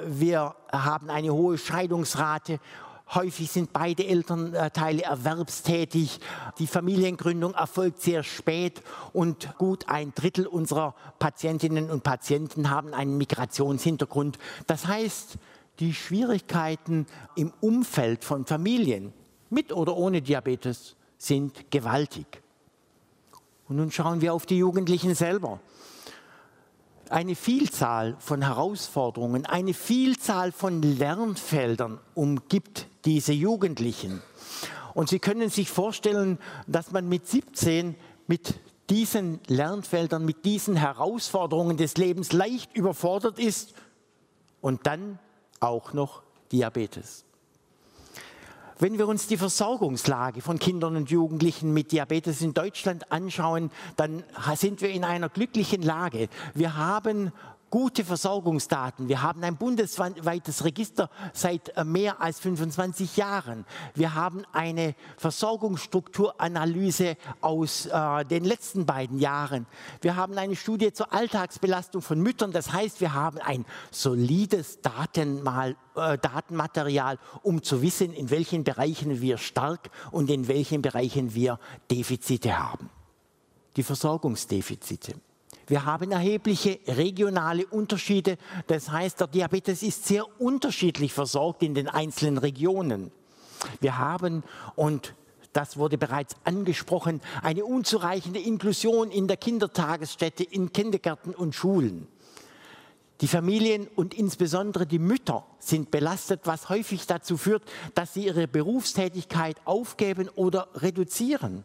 wir 0.08 0.56
haben 0.72 1.08
eine 1.08 1.32
hohe 1.32 1.56
Scheidungsrate 1.56 2.58
Häufig 3.14 3.50
sind 3.50 3.72
beide 3.72 4.06
Elternteile 4.06 5.02
erwerbstätig. 5.02 6.20
Die 6.58 6.66
Familiengründung 6.66 7.54
erfolgt 7.54 8.02
sehr 8.02 8.22
spät 8.22 8.82
und 9.14 9.56
gut 9.56 9.88
ein 9.88 10.12
Drittel 10.14 10.46
unserer 10.46 10.94
Patientinnen 11.18 11.90
und 11.90 12.02
Patienten 12.02 12.68
haben 12.68 12.92
einen 12.92 13.16
Migrationshintergrund. 13.16 14.38
Das 14.66 14.86
heißt, 14.86 15.38
die 15.80 15.94
Schwierigkeiten 15.94 17.06
im 17.34 17.52
Umfeld 17.60 18.24
von 18.24 18.44
Familien 18.44 19.14
mit 19.48 19.72
oder 19.72 19.96
ohne 19.96 20.20
Diabetes 20.20 20.94
sind 21.16 21.70
gewaltig. 21.70 22.42
Und 23.68 23.76
nun 23.76 23.90
schauen 23.90 24.20
wir 24.20 24.34
auf 24.34 24.44
die 24.44 24.58
Jugendlichen 24.58 25.14
selber 25.14 25.60
eine 27.10 27.34
Vielzahl 27.34 28.16
von 28.18 28.42
Herausforderungen, 28.42 29.46
eine 29.46 29.72
Vielzahl 29.72 30.52
von 30.52 30.82
Lernfeldern 30.82 32.00
umgibt 32.14 32.86
diese 33.04 33.32
Jugendlichen. 33.32 34.22
Und 34.94 35.08
Sie 35.08 35.18
können 35.18 35.50
sich 35.50 35.70
vorstellen, 35.70 36.38
dass 36.66 36.92
man 36.92 37.08
mit 37.08 37.26
17 37.26 37.94
mit 38.26 38.54
diesen 38.90 39.40
Lernfeldern, 39.46 40.24
mit 40.24 40.44
diesen 40.44 40.76
Herausforderungen 40.76 41.76
des 41.76 41.96
Lebens 41.96 42.32
leicht 42.32 42.74
überfordert 42.74 43.38
ist 43.38 43.74
und 44.60 44.86
dann 44.86 45.18
auch 45.60 45.92
noch 45.92 46.22
Diabetes. 46.52 47.24
Wenn 48.80 48.96
wir 48.96 49.08
uns 49.08 49.26
die 49.26 49.36
Versorgungslage 49.36 50.40
von 50.40 50.60
Kindern 50.60 50.94
und 50.94 51.10
Jugendlichen 51.10 51.74
mit 51.74 51.90
Diabetes 51.90 52.42
in 52.42 52.54
Deutschland 52.54 53.10
anschauen, 53.10 53.72
dann 53.96 54.22
sind 54.54 54.82
wir 54.82 54.90
in 54.90 55.04
einer 55.04 55.28
glücklichen 55.28 55.82
Lage. 55.82 56.28
Wir 56.54 56.76
haben 56.76 57.32
gute 57.70 58.04
Versorgungsdaten. 58.04 59.08
Wir 59.08 59.22
haben 59.22 59.42
ein 59.44 59.56
bundesweites 59.56 60.64
Register 60.64 61.10
seit 61.32 61.76
äh, 61.76 61.84
mehr 61.84 62.20
als 62.20 62.40
25 62.40 63.16
Jahren. 63.16 63.64
Wir 63.94 64.14
haben 64.14 64.44
eine 64.52 64.94
Versorgungsstrukturanalyse 65.16 67.16
aus 67.40 67.86
äh, 67.86 68.24
den 68.24 68.44
letzten 68.44 68.86
beiden 68.86 69.18
Jahren. 69.18 69.66
Wir 70.00 70.16
haben 70.16 70.36
eine 70.38 70.56
Studie 70.56 70.92
zur 70.92 71.12
Alltagsbelastung 71.12 72.02
von 72.02 72.20
Müttern. 72.20 72.52
Das 72.52 72.72
heißt, 72.72 73.00
wir 73.00 73.14
haben 73.14 73.38
ein 73.38 73.64
solides 73.90 74.80
Datenmal, 74.80 75.76
äh, 75.94 76.18
Datenmaterial, 76.18 77.18
um 77.42 77.62
zu 77.62 77.82
wissen, 77.82 78.12
in 78.12 78.30
welchen 78.30 78.64
Bereichen 78.64 79.20
wir 79.20 79.38
stark 79.38 79.90
und 80.10 80.30
in 80.30 80.48
welchen 80.48 80.82
Bereichen 80.82 81.34
wir 81.34 81.58
Defizite 81.90 82.58
haben. 82.58 82.90
Die 83.76 83.82
Versorgungsdefizite. 83.82 85.14
Wir 85.68 85.84
haben 85.84 86.12
erhebliche 86.12 86.80
regionale 86.88 87.66
Unterschiede. 87.66 88.38
Das 88.66 88.90
heißt, 88.90 89.20
der 89.20 89.26
Diabetes 89.26 89.82
ist 89.82 90.06
sehr 90.06 90.24
unterschiedlich 90.40 91.12
versorgt 91.12 91.62
in 91.62 91.74
den 91.74 91.88
einzelnen 91.88 92.38
Regionen. 92.38 93.10
Wir 93.80 93.98
haben, 93.98 94.44
und 94.76 95.14
das 95.52 95.76
wurde 95.76 95.98
bereits 95.98 96.36
angesprochen, 96.44 97.20
eine 97.42 97.64
unzureichende 97.64 98.40
Inklusion 98.40 99.10
in 99.10 99.28
der 99.28 99.36
Kindertagesstätte, 99.36 100.42
in 100.44 100.72
Kindergärten 100.72 101.34
und 101.34 101.54
Schulen. 101.54 102.08
Die 103.20 103.28
Familien 103.28 103.88
und 103.96 104.14
insbesondere 104.14 104.86
die 104.86 105.00
Mütter 105.00 105.44
sind 105.58 105.90
belastet, 105.90 106.42
was 106.44 106.68
häufig 106.68 107.04
dazu 107.06 107.36
führt, 107.36 107.64
dass 107.94 108.14
sie 108.14 108.26
ihre 108.26 108.46
Berufstätigkeit 108.46 109.56
aufgeben 109.64 110.28
oder 110.36 110.68
reduzieren. 110.74 111.64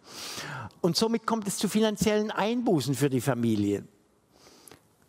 Und 0.81 0.97
somit 0.97 1.27
kommt 1.27 1.47
es 1.47 1.57
zu 1.57 1.69
finanziellen 1.69 2.31
Einbußen 2.31 2.95
für 2.95 3.09
die 3.09 3.21
Familien. 3.21 3.87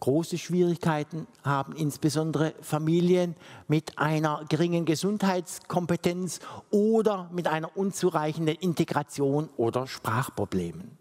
Große 0.05 0.37
Schwierigkeiten 0.37 1.27
haben 1.45 1.75
insbesondere 1.75 2.53
Familien 2.61 3.35
mit 3.69 3.99
einer 3.99 4.45
geringen 4.51 4.85
Gesundheitskompetenz 4.85 6.41
oder 6.71 7.31
mit 7.33 7.49
einer 7.49 7.75
unzureichenden 7.75 8.55
Integration 8.57 9.49
oder 9.57 9.87
Sprachproblemen. 9.87 10.99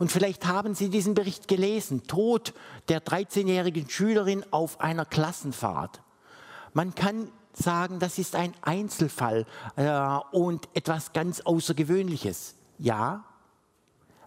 Und 0.00 0.10
vielleicht 0.10 0.48
haben 0.48 0.74
Sie 0.74 0.88
diesen 0.88 1.14
Bericht 1.14 1.46
gelesen, 1.46 2.02
Tod 2.08 2.54
der 2.88 3.04
13-jährigen 3.04 3.88
Schülerin 3.88 4.44
auf 4.50 4.80
einer 4.80 5.04
Klassenfahrt. 5.04 6.02
Man 6.72 6.96
kann 6.96 7.28
sagen, 7.52 8.00
das 8.00 8.18
ist 8.18 8.34
ein 8.34 8.52
Einzelfall 8.62 9.46
äh, 9.76 10.18
und 10.32 10.68
etwas 10.74 11.12
ganz 11.12 11.40
Außergewöhnliches. 11.42 12.56
Ja, 12.78 13.22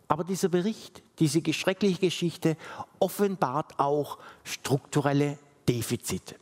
aber 0.08 0.24
dieser 0.24 0.50
Bericht, 0.50 1.02
diese 1.20 1.42
schreckliche 1.54 2.00
Geschichte 2.00 2.58
offenbart 3.00 3.80
auch 3.80 4.18
strukturelle 4.44 5.38
Defizite. 5.68 6.36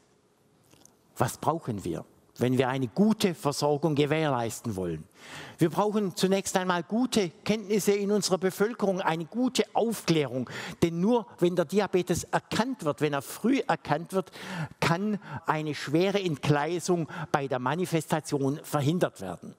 Was 1.18 1.38
brauchen 1.38 1.84
wir, 1.86 2.05
wenn 2.38 2.57
wir 2.57 2.68
eine 2.68 2.88
gute 2.88 3.36
Versorgung 3.36 3.95
gewährleisten 3.95 4.76
wollen? 4.76 5.03
Wir 5.59 5.70
brauchen 5.70 6.16
zunächst 6.16 6.57
einmal 6.57 6.84
gute 6.84 7.30
Kenntnisse 7.45 7.93
in 7.93 8.11
unserer 8.11 8.39
Bevölkerung, 8.39 8.99
eine 8.99 9.26
gute 9.26 9.64
Aufklärung. 9.74 10.49
Denn 10.82 10.99
nur 10.99 11.28
wenn 11.39 11.55
der 11.55 11.66
Diabetes 11.66 12.26
erkannt 12.26 12.84
wird, 12.84 12.99
wenn 12.99 13.14
er 13.14 13.22
früh 13.22 13.59
erkannt 13.59 14.14
wird, 14.14 14.32
kann 14.80 15.20
eine 15.45 15.76
schwere 15.76 16.20
Entgleisung 16.20 17.07
bei 17.32 17.47
der 17.47 17.59
Manifestation 17.59 18.59
verhindert 18.64 19.22
werden. 19.22 19.55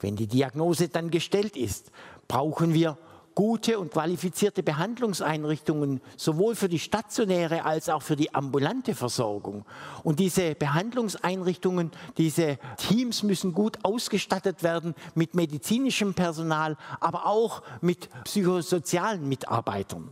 Wenn 0.00 0.16
die 0.16 0.26
Diagnose 0.26 0.88
dann 0.88 1.10
gestellt 1.10 1.56
ist, 1.56 1.90
brauchen 2.28 2.74
wir 2.74 2.98
gute 3.36 3.78
und 3.78 3.92
qualifizierte 3.92 4.64
Behandlungseinrichtungen, 4.64 6.00
sowohl 6.16 6.56
für 6.56 6.68
die 6.68 6.78
stationäre 6.80 7.64
als 7.64 7.88
auch 7.88 8.02
für 8.02 8.16
die 8.16 8.34
ambulante 8.34 8.94
Versorgung. 8.94 9.64
Und 10.02 10.18
diese 10.18 10.56
Behandlungseinrichtungen, 10.56 11.92
diese 12.16 12.58
Teams 12.78 13.22
müssen 13.22 13.52
gut 13.52 13.78
ausgestattet 13.84 14.64
werden 14.64 14.94
mit 15.14 15.34
medizinischem 15.34 16.14
Personal, 16.14 16.78
aber 16.98 17.26
auch 17.26 17.62
mit 17.82 18.08
psychosozialen 18.24 19.28
Mitarbeitern. 19.28 20.08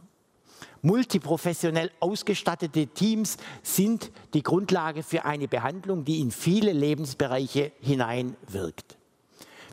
Multiprofessionell 0.82 1.90
ausgestattete 2.00 2.88
Teams 2.88 3.38
sind 3.62 4.12
die 4.34 4.42
Grundlage 4.42 5.02
für 5.02 5.24
eine 5.24 5.48
Behandlung, 5.48 6.04
die 6.04 6.20
in 6.20 6.30
viele 6.30 6.72
Lebensbereiche 6.72 7.72
hineinwirkt. 7.80 8.98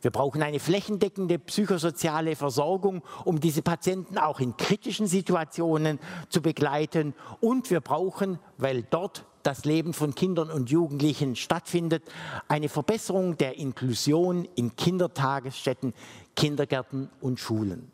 Wir 0.01 0.11
brauchen 0.11 0.41
eine 0.41 0.59
flächendeckende 0.59 1.37
psychosoziale 1.39 2.35
Versorgung, 2.35 3.03
um 3.23 3.39
diese 3.39 3.61
Patienten 3.61 4.17
auch 4.17 4.39
in 4.39 4.57
kritischen 4.57 5.07
Situationen 5.07 5.99
zu 6.29 6.41
begleiten. 6.41 7.13
Und 7.39 7.69
wir 7.69 7.81
brauchen, 7.81 8.39
weil 8.57 8.83
dort 8.83 9.25
das 9.43 9.65
Leben 9.65 9.93
von 9.93 10.15
Kindern 10.15 10.49
und 10.49 10.69
Jugendlichen 10.69 11.35
stattfindet, 11.35 12.03
eine 12.47 12.69
Verbesserung 12.69 13.37
der 13.37 13.57
Inklusion 13.57 14.47
in 14.55 14.75
Kindertagesstätten, 14.75 15.93
Kindergärten 16.35 17.09
und 17.21 17.39
Schulen. 17.39 17.91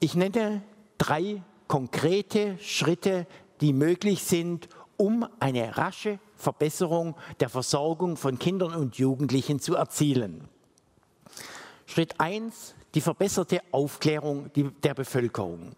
Ich 0.00 0.14
nenne 0.14 0.62
drei 0.96 1.42
konkrete 1.66 2.58
Schritte, 2.58 3.26
die 3.60 3.72
möglich 3.72 4.22
sind, 4.22 4.68
um 4.96 5.26
eine 5.40 5.76
rasche 5.76 6.18
Verbesserung 6.34 7.16
der 7.40 7.48
Versorgung 7.48 8.16
von 8.16 8.38
Kindern 8.38 8.74
und 8.74 8.96
Jugendlichen 8.96 9.60
zu 9.60 9.74
erzielen. 9.74 10.48
Schritt 11.88 12.20
1, 12.20 12.74
die 12.94 13.00
verbesserte 13.00 13.62
Aufklärung 13.72 14.50
der 14.54 14.92
Bevölkerung. 14.92 15.72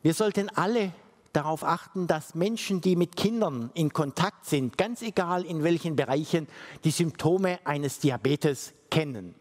Wir 0.00 0.14
sollten 0.14 0.48
alle 0.48 0.92
darauf 1.34 1.64
achten, 1.64 2.06
dass 2.06 2.34
Menschen, 2.34 2.80
die 2.80 2.96
mit 2.96 3.14
Kindern 3.14 3.70
in 3.74 3.92
Kontakt 3.92 4.46
sind, 4.46 4.78
ganz 4.78 5.02
egal 5.02 5.44
in 5.44 5.62
welchen 5.62 5.96
Bereichen, 5.96 6.48
die 6.82 6.90
Symptome 6.90 7.58
eines 7.64 7.98
Diabetes 7.98 8.72
kennen. 8.90 9.34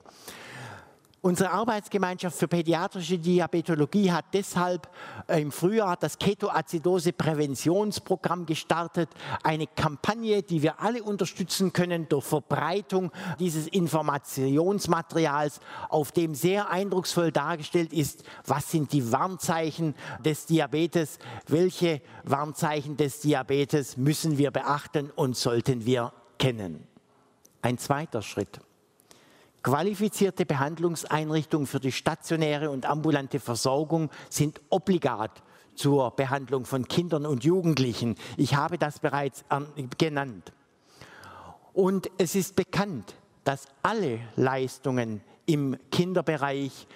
Unsere 1.28 1.52
Arbeitsgemeinschaft 1.52 2.38
für 2.38 2.48
pädiatrische 2.48 3.20
Diabetologie 3.20 4.14
hat 4.14 4.24
deshalb 4.32 4.88
äh, 5.28 5.42
im 5.42 5.52
Frühjahr 5.52 5.98
das 5.98 6.18
Ketoazidose-Präventionsprogramm 6.20 8.46
gestartet. 8.46 9.10
Eine 9.44 9.68
Kampagne, 9.68 10.42
die 10.42 10.62
wir 10.62 10.80
alle 10.80 11.04
unterstützen 11.04 11.74
können 11.74 12.08
durch 12.08 12.24
Verbreitung 12.24 13.12
dieses 13.42 13.68
Informationsmaterials, 13.68 15.60
auf 15.90 16.14
dem 16.14 16.34
sehr 16.34 16.70
eindrucksvoll 16.70 17.34
dargestellt 17.34 17.92
ist, 17.92 18.24
was 18.46 18.72
sind 18.72 18.94
die 18.94 19.12
Warnzeichen 19.12 19.96
des 20.24 20.46
Diabetes, 20.46 21.20
welche 21.46 22.02
Warnzeichen 22.24 22.96
des 22.96 23.20
Diabetes 23.20 23.98
müssen 23.98 24.38
wir 24.38 24.52
beachten 24.52 25.12
und 25.14 25.36
sollten 25.36 25.86
wir 25.86 26.14
kennen. 26.40 26.88
Ein 27.62 27.78
zweiter 27.78 28.22
Schritt. 28.22 28.62
Qualifizierte 29.68 30.46
Behandlungseinrichtungen 30.46 31.68
für 31.68 31.82
die 31.82 31.92
stationäre 31.92 32.70
und 32.70 32.86
ambulante 32.86 33.42
Versorgung 33.42 34.10
sind 34.30 34.62
obligat 34.70 35.44
zur 35.76 36.12
Behandlung 36.12 36.64
von 36.64 36.88
Kindern 36.88 37.26
und 37.26 37.44
Jugendlichen. 37.44 38.16
Ich 38.38 38.56
habe 38.56 38.78
das 38.78 39.00
bereits 39.00 39.44
genannt. 39.98 40.54
Und 41.74 42.10
es 42.18 42.36
ist 42.36 42.56
bekannt, 42.56 43.16
dass 43.44 43.66
alle 43.84 44.22
Leistungen 44.38 45.20
im 45.46 45.76
Kinderbereich 45.92 46.88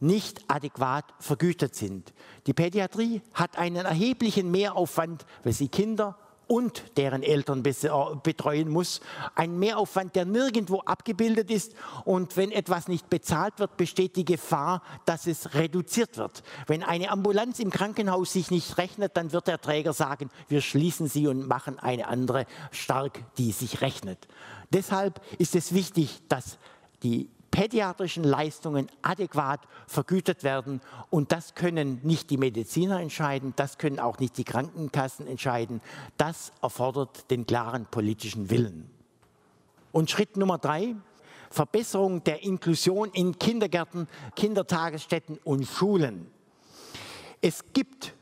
nicht 0.00 0.42
adäquat 0.48 1.04
vergütet 1.20 1.76
sind. 1.76 2.12
Die 2.48 2.54
Pädiatrie 2.54 3.22
hat 3.34 3.56
einen 3.56 3.86
erheblichen 3.86 4.50
Mehraufwand, 4.50 5.26
weil 5.44 5.52
sie 5.52 5.68
Kinder 5.68 6.18
und 6.50 6.82
deren 6.96 7.22
Eltern 7.22 7.64
äh, 7.64 7.90
betreuen 8.24 8.68
muss. 8.68 9.00
Ein 9.36 9.60
Mehraufwand, 9.60 10.16
der 10.16 10.24
nirgendwo 10.24 10.80
abgebildet 10.80 11.48
ist. 11.48 11.76
Und 12.04 12.36
wenn 12.36 12.50
etwas 12.50 12.88
nicht 12.88 13.08
bezahlt 13.08 13.60
wird, 13.60 13.76
besteht 13.76 14.16
die 14.16 14.24
Gefahr, 14.24 14.82
dass 15.04 15.28
es 15.28 15.54
reduziert 15.54 16.16
wird. 16.16 16.42
Wenn 16.66 16.82
eine 16.82 17.10
Ambulanz 17.10 17.60
im 17.60 17.70
Krankenhaus 17.70 18.32
sich 18.32 18.50
nicht 18.50 18.78
rechnet, 18.78 19.16
dann 19.16 19.30
wird 19.30 19.46
der 19.46 19.60
Träger 19.60 19.92
sagen, 19.92 20.28
wir 20.48 20.60
schließen 20.60 21.06
sie 21.06 21.28
und 21.28 21.46
machen 21.46 21.78
eine 21.78 22.08
andere 22.08 22.46
stark, 22.72 23.20
die 23.38 23.52
sich 23.52 23.80
rechnet. 23.80 24.26
Deshalb 24.72 25.20
ist 25.38 25.54
es 25.54 25.72
wichtig, 25.72 26.20
dass 26.28 26.58
die 27.04 27.30
pädiatrischen 27.50 28.24
Leistungen 28.24 28.88
adäquat 29.02 29.60
vergütet 29.86 30.44
werden. 30.44 30.80
Und 31.10 31.32
das 31.32 31.54
können 31.54 32.00
nicht 32.02 32.30
die 32.30 32.36
Mediziner 32.36 33.00
entscheiden, 33.00 33.52
das 33.56 33.78
können 33.78 33.98
auch 33.98 34.18
nicht 34.18 34.38
die 34.38 34.44
Krankenkassen 34.44 35.26
entscheiden. 35.26 35.80
Das 36.16 36.52
erfordert 36.62 37.30
den 37.30 37.46
klaren 37.46 37.86
politischen 37.86 38.50
Willen. 38.50 38.90
Und 39.92 40.10
Schritt 40.10 40.36
Nummer 40.36 40.58
drei, 40.58 40.94
Verbesserung 41.50 42.22
der 42.22 42.44
Inklusion 42.44 43.10
in 43.12 43.36
Kindergärten, 43.38 44.06
Kindertagesstätten 44.36 45.38
und 45.42 45.66
Schulen. 45.66 46.30
Es 47.40 47.64
gibt 47.72 48.14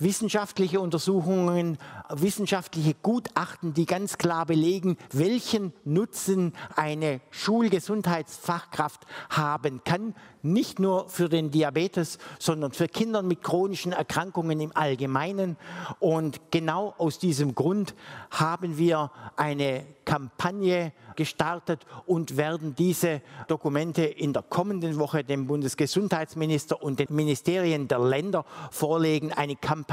wissenschaftliche 0.00 0.80
Untersuchungen, 0.80 1.78
wissenschaftliche 2.08 2.94
Gutachten, 2.94 3.74
die 3.74 3.86
ganz 3.86 4.18
klar 4.18 4.46
belegen, 4.46 4.96
welchen 5.12 5.72
Nutzen 5.84 6.52
eine 6.74 7.20
Schulgesundheitsfachkraft 7.30 9.06
haben 9.28 9.84
kann. 9.84 10.14
nicht 10.42 10.78
nur 10.78 11.08
für 11.08 11.28
den 11.28 11.50
Diabetes, 11.50 12.18
sondern 12.38 12.72
für 12.72 12.88
Kinder 12.88 13.22
mit 13.22 13.42
chronischen 13.42 13.92
Erkrankungen 13.92 14.60
im 14.60 14.74
Allgemeinen. 14.74 15.56
Und 15.98 16.40
genau 16.50 16.94
aus 16.98 17.18
diesem 17.18 17.54
Grund 17.54 17.94
haben 18.30 18.78
wir 18.78 19.10
eine 19.36 19.84
Kampagne 20.04 20.92
gestartet 21.16 21.86
und 22.06 22.36
werden 22.36 22.74
diese 22.74 23.20
Dokumente 23.48 24.02
in 24.04 24.32
der 24.32 24.42
kommenden 24.42 24.98
Woche 24.98 25.22
dem 25.22 25.46
Bundesgesundheitsminister 25.46 26.82
und 26.82 26.98
den 26.98 27.08
Ministerien 27.10 27.88
der 27.88 27.98
Länder 27.98 28.44
vorlegen. 28.70 29.32
Eine 29.32 29.56
Kampagne, 29.56 29.89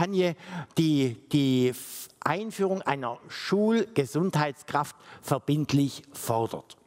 die 0.78 1.16
die 1.32 1.74
Einführung 2.20 2.82
einer 2.82 3.20
Schulgesundheitskraft 3.30 4.96
verbindlich 5.22 6.04
fordert. 6.14 6.78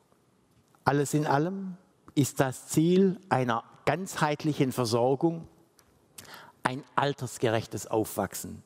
Alles 0.85 1.15
in 1.15 1.27
allem 1.27 1.77
ist 2.15 2.41
das 2.41 2.69
Ziel 2.69 3.19
einer 3.29 3.65
ganzheitlichen 3.87 4.73
Versorgung 4.73 5.49
ein 6.63 6.85
altersgerechtes 6.95 7.87
Aufwachsen. 7.87 8.63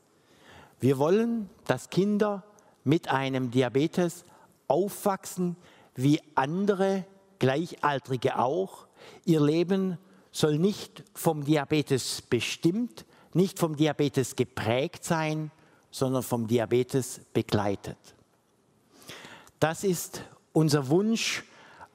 Wir 0.80 0.98
wollen, 0.98 1.48
dass 1.66 1.90
Kinder 1.90 2.44
mit 2.82 3.08
einem 3.08 3.50
Diabetes 3.50 4.24
aufwachsen 4.68 5.56
wie 5.94 6.20
andere 6.34 7.04
Gleichaltrige 7.38 8.38
auch. 8.38 8.86
Ihr 9.24 9.40
Leben 9.40 9.98
soll 10.32 10.58
nicht 10.58 11.04
vom 11.14 11.44
Diabetes 11.44 12.22
bestimmt, 12.22 13.04
nicht 13.34 13.58
vom 13.58 13.76
Diabetes 13.76 14.36
geprägt 14.36 15.04
sein, 15.04 15.50
sondern 15.90 16.22
vom 16.22 16.46
Diabetes 16.46 17.20
begleitet. 17.32 17.98
Das 19.60 19.84
ist 19.84 20.22
unser 20.52 20.88
Wunsch 20.88 21.44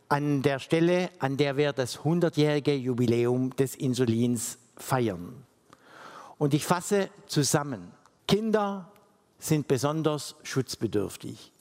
an 0.08 0.42
der 0.42 0.60
Stelle, 0.60 1.10
an 1.20 1.38
der 1.38 1.58
wir 1.58 1.74
das 1.74 2.00
100-jährige 2.00 2.74
Jubiläum 2.74 3.56
des 3.56 3.76
Insulins 3.76 4.58
feiern. 4.76 5.46
Und 6.38 6.54
ich 6.54 6.66
fasse 6.66 7.10
zusammen. 7.28 7.92
Kinder 8.28 8.92
sind 9.38 9.68
besonders 9.68 10.36
schutzbedürftig. 10.44 11.52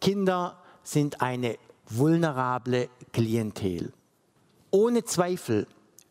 Kinder 0.00 0.62
sind 0.82 1.20
eine 1.20 1.58
vulnerable 1.88 2.88
Klientel. 3.12 3.92
Ohne 4.70 5.04
Zweifel 5.04 5.66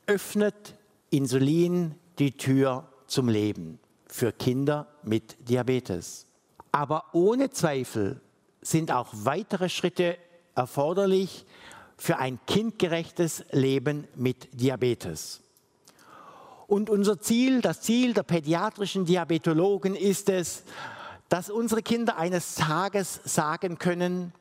öffnet 0.05 0.75
Insulin 1.09 1.95
die 2.19 2.31
Tür 2.31 2.87
zum 3.07 3.29
Leben 3.29 3.79
für 4.07 4.31
Kinder 4.31 4.87
mit 5.03 5.49
Diabetes. 5.49 6.25
Aber 6.71 7.05
ohne 7.13 7.49
Zweifel 7.49 8.21
sind 8.61 8.91
auch 8.91 9.09
weitere 9.13 9.69
Schritte 9.69 10.17
erforderlich, 10.55 11.45
für 11.97 12.19
ein 12.19 12.39
kindgerechtes 12.45 13.43
Leben 13.51 14.07
mit 14.15 14.49
Diabetes. 14.53 15.41
Und 16.67 16.89
unser 16.89 17.19
Ziel, 17.19 17.61
das 17.61 17.81
Ziel 17.81 18.13
der 18.13 18.23
pädiatrischen 18.23 19.05
Diabetologen 19.05 19.95
ist 19.95 20.29
es, 20.29 20.63
dass 21.29 21.49
unsere 21.49 21.81
Kinder 21.81 22.17
eines 22.17 22.55
Tages 22.55 23.19
sagen 23.23 23.79
können, 23.79 24.33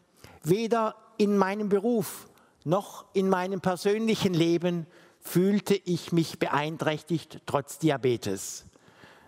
weder 0.42 0.96
in 1.16 1.38
meinem 1.38 1.68
Beruf 1.68 2.28
noch 2.64 3.06
in 3.14 3.28
meinem 3.28 3.60
persönlichen 3.60 4.34
Leben 4.34 4.86
fühlte 5.26 5.74
ich 5.74 6.12
mich 6.12 6.38
beeinträchtigt 6.38 7.40
trotz 7.46 7.78
Diabetes. 7.78 8.64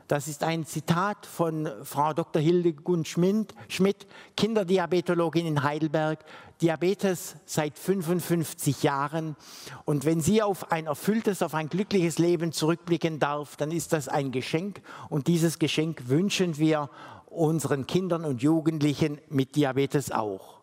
Das 0.06 0.26
ist 0.26 0.42
ein 0.42 0.64
Zitat 0.64 1.26
von 1.26 1.68
Frau 1.82 2.14
Dr. 2.14 2.40
Hildegund 2.40 3.06
Schmidt, 3.06 4.06
Kinderdiabetologin 4.38 5.44
in 5.44 5.62
Heidelberg, 5.62 6.24
Diabetes 6.62 7.36
seit 7.44 7.78
55 7.78 8.82
Jahren. 8.82 9.36
Und 9.84 10.06
wenn 10.06 10.22
sie 10.22 10.40
auf 10.40 10.72
ein 10.72 10.86
erfülltes, 10.86 11.42
auf 11.42 11.52
ein 11.52 11.68
glückliches 11.68 12.18
Leben 12.18 12.52
zurückblicken 12.52 13.18
darf, 13.18 13.56
dann 13.56 13.70
ist 13.70 13.92
das 13.92 14.08
ein 14.08 14.32
Geschenk. 14.32 14.80
Und 15.10 15.26
dieses 15.26 15.58
Geschenk 15.58 16.08
wünschen 16.08 16.56
wir 16.56 16.88
unseren 17.26 17.86
Kindern 17.86 18.24
und 18.24 18.40
Jugendlichen 18.40 19.20
mit 19.28 19.56
Diabetes 19.56 20.10
auch. 20.10 20.57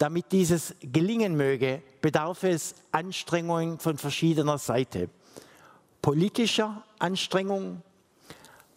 Damit 0.00 0.32
dieses 0.32 0.74
gelingen 0.80 1.36
möge, 1.36 1.82
bedarf 2.00 2.44
es 2.44 2.74
Anstrengungen 2.90 3.78
von 3.78 3.98
verschiedener 3.98 4.56
Seite. 4.56 5.10
Politischer 6.00 6.82
Anstrengung, 6.98 7.82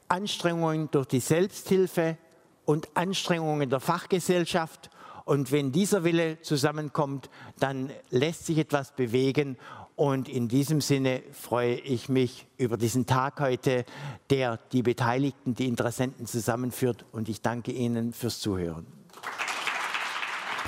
Anstrengungen 0.10 0.92
durch 0.92 1.08
die 1.08 1.22
Selbsthilfe 1.22 2.18
und 2.66 2.90
Anstrengungen 2.96 3.70
der 3.70 3.80
Fachgesellschaft. 3.80 4.90
Und 5.24 5.54
wenn 5.54 5.72
dieser 5.72 6.04
Wille 6.04 6.42
zusammenkommt, 6.42 7.30
dann 7.58 7.90
lässt 8.10 8.46
sich 8.46 8.58
etwas 8.58 8.94
bewegen. 8.94 9.56
Und 9.96 10.28
in 10.28 10.50
diesem 10.50 10.82
Sinne 10.82 11.24
freue 11.32 11.76
ich 11.76 12.10
mich 12.10 12.48
über 12.58 12.76
diesen 12.76 13.06
Tag 13.06 13.40
heute, 13.40 13.86
der 14.30 14.60
die 14.74 14.84
Beteiligten, 14.84 15.56
die 15.56 15.70
Interessenten 15.70 16.26
zusammenführt. 16.26 17.06
Und 17.14 17.30
ich 17.30 17.42
danke 17.42 17.72
Ihnen 17.72 18.12
fürs 18.12 18.42
Zuhören. 18.42 19.03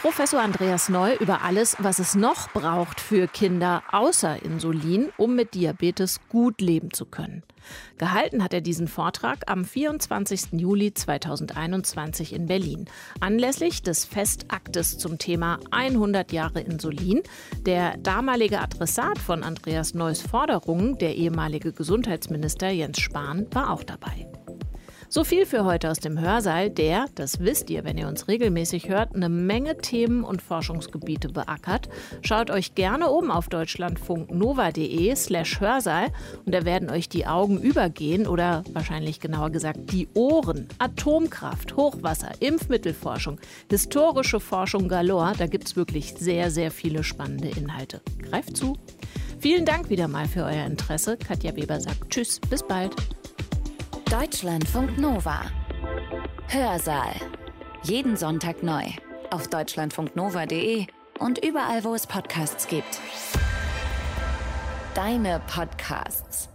Professor 0.05 0.39
Andreas 0.39 0.87
Neu 0.87 1.15
über 1.15 1.41
alles, 1.41 1.77
was 1.79 1.97
es 1.97 2.13
noch 2.13 2.51
braucht 2.53 3.01
für 3.01 3.27
Kinder 3.27 3.81
außer 3.91 4.39
Insulin, 4.43 5.11
um 5.17 5.35
mit 5.35 5.55
Diabetes 5.55 6.19
gut 6.29 6.61
leben 6.61 6.93
zu 6.93 7.07
können. 7.07 7.41
Gehalten 7.97 8.43
hat 8.43 8.53
er 8.53 8.61
diesen 8.61 8.87
Vortrag 8.87 9.39
am 9.47 9.65
24. 9.65 10.49
Juli 10.51 10.93
2021 10.93 12.33
in 12.33 12.45
Berlin, 12.45 12.85
anlässlich 13.19 13.81
des 13.81 14.05
Festaktes 14.05 14.99
zum 14.99 15.17
Thema 15.17 15.57
100 15.71 16.31
Jahre 16.31 16.61
Insulin. 16.61 17.23
Der 17.65 17.97
damalige 17.97 18.61
Adressat 18.61 19.17
von 19.17 19.41
Andreas 19.41 19.95
Neus 19.95 20.21
Forderungen, 20.21 20.99
der 20.99 21.15
ehemalige 21.15 21.73
Gesundheitsminister 21.73 22.69
Jens 22.69 22.99
Spahn, 22.99 23.47
war 23.49 23.71
auch 23.71 23.83
dabei. 23.83 24.27
So 25.07 25.23
viel 25.23 25.45
für 25.45 25.65
heute 25.65 25.91
aus 25.91 25.99
dem 25.99 26.19
Hörsaal, 26.19 26.69
der, 26.69 27.05
das 27.15 27.39
wisst 27.39 27.69
ihr, 27.69 27.83
wenn 27.83 27.97
ihr 27.97 28.07
uns 28.07 28.27
regelmäßig 28.27 28.89
hört, 28.89 29.15
eine 29.15 29.29
Menge 29.29 29.77
Themen 29.77 30.23
und 30.23 30.41
Forschungsgebiete 30.41 31.29
beackert. 31.29 31.89
Schaut 32.21 32.49
euch 32.49 32.75
gerne 32.75 33.09
oben 33.09 33.31
auf 33.31 33.47
deutschlandfunknova.de 33.47 35.15
slash 35.15 35.59
Hörsaal 35.59 36.07
und 36.45 36.53
da 36.53 36.65
werden 36.65 36.89
euch 36.89 37.07
die 37.07 37.27
Augen 37.27 37.59
übergehen 37.61 38.27
oder 38.27 38.63
wahrscheinlich 38.73 39.19
genauer 39.19 39.51
gesagt 39.51 39.91
die 39.91 40.07
Ohren. 40.15 40.67
Atomkraft, 40.79 41.75
Hochwasser, 41.75 42.31
Impfmittelforschung, 42.39 43.39
historische 43.69 44.39
Forschung 44.39 44.87
galore, 44.87 45.33
da 45.37 45.47
gibt 45.47 45.67
es 45.67 45.75
wirklich 45.75 46.15
sehr, 46.17 46.49
sehr 46.49 46.71
viele 46.71 47.03
spannende 47.03 47.49
Inhalte. 47.49 48.01
Greift 48.21 48.57
zu! 48.57 48.77
Vielen 49.39 49.65
Dank 49.65 49.89
wieder 49.89 50.07
mal 50.07 50.27
für 50.27 50.43
euer 50.43 50.65
Interesse. 50.65 51.17
Katja 51.17 51.55
Weber 51.55 51.79
sagt 51.79 52.09
Tschüss, 52.09 52.39
bis 52.49 52.63
bald. 52.63 52.95
Deutschlandfunk 54.09 54.99
Nova. 54.99 55.41
Hörsaal. 56.49 57.11
Jeden 57.81 58.15
Sonntag 58.15 58.61
neu. 58.61 58.83
Auf 59.31 59.47
deutschlandfunknova.de 59.47 60.85
und 61.17 61.43
überall, 61.43 61.83
wo 61.83 61.95
es 61.95 62.05
Podcasts 62.05 62.67
gibt. 62.67 62.99
Deine 64.93 65.41
Podcasts. 65.47 66.49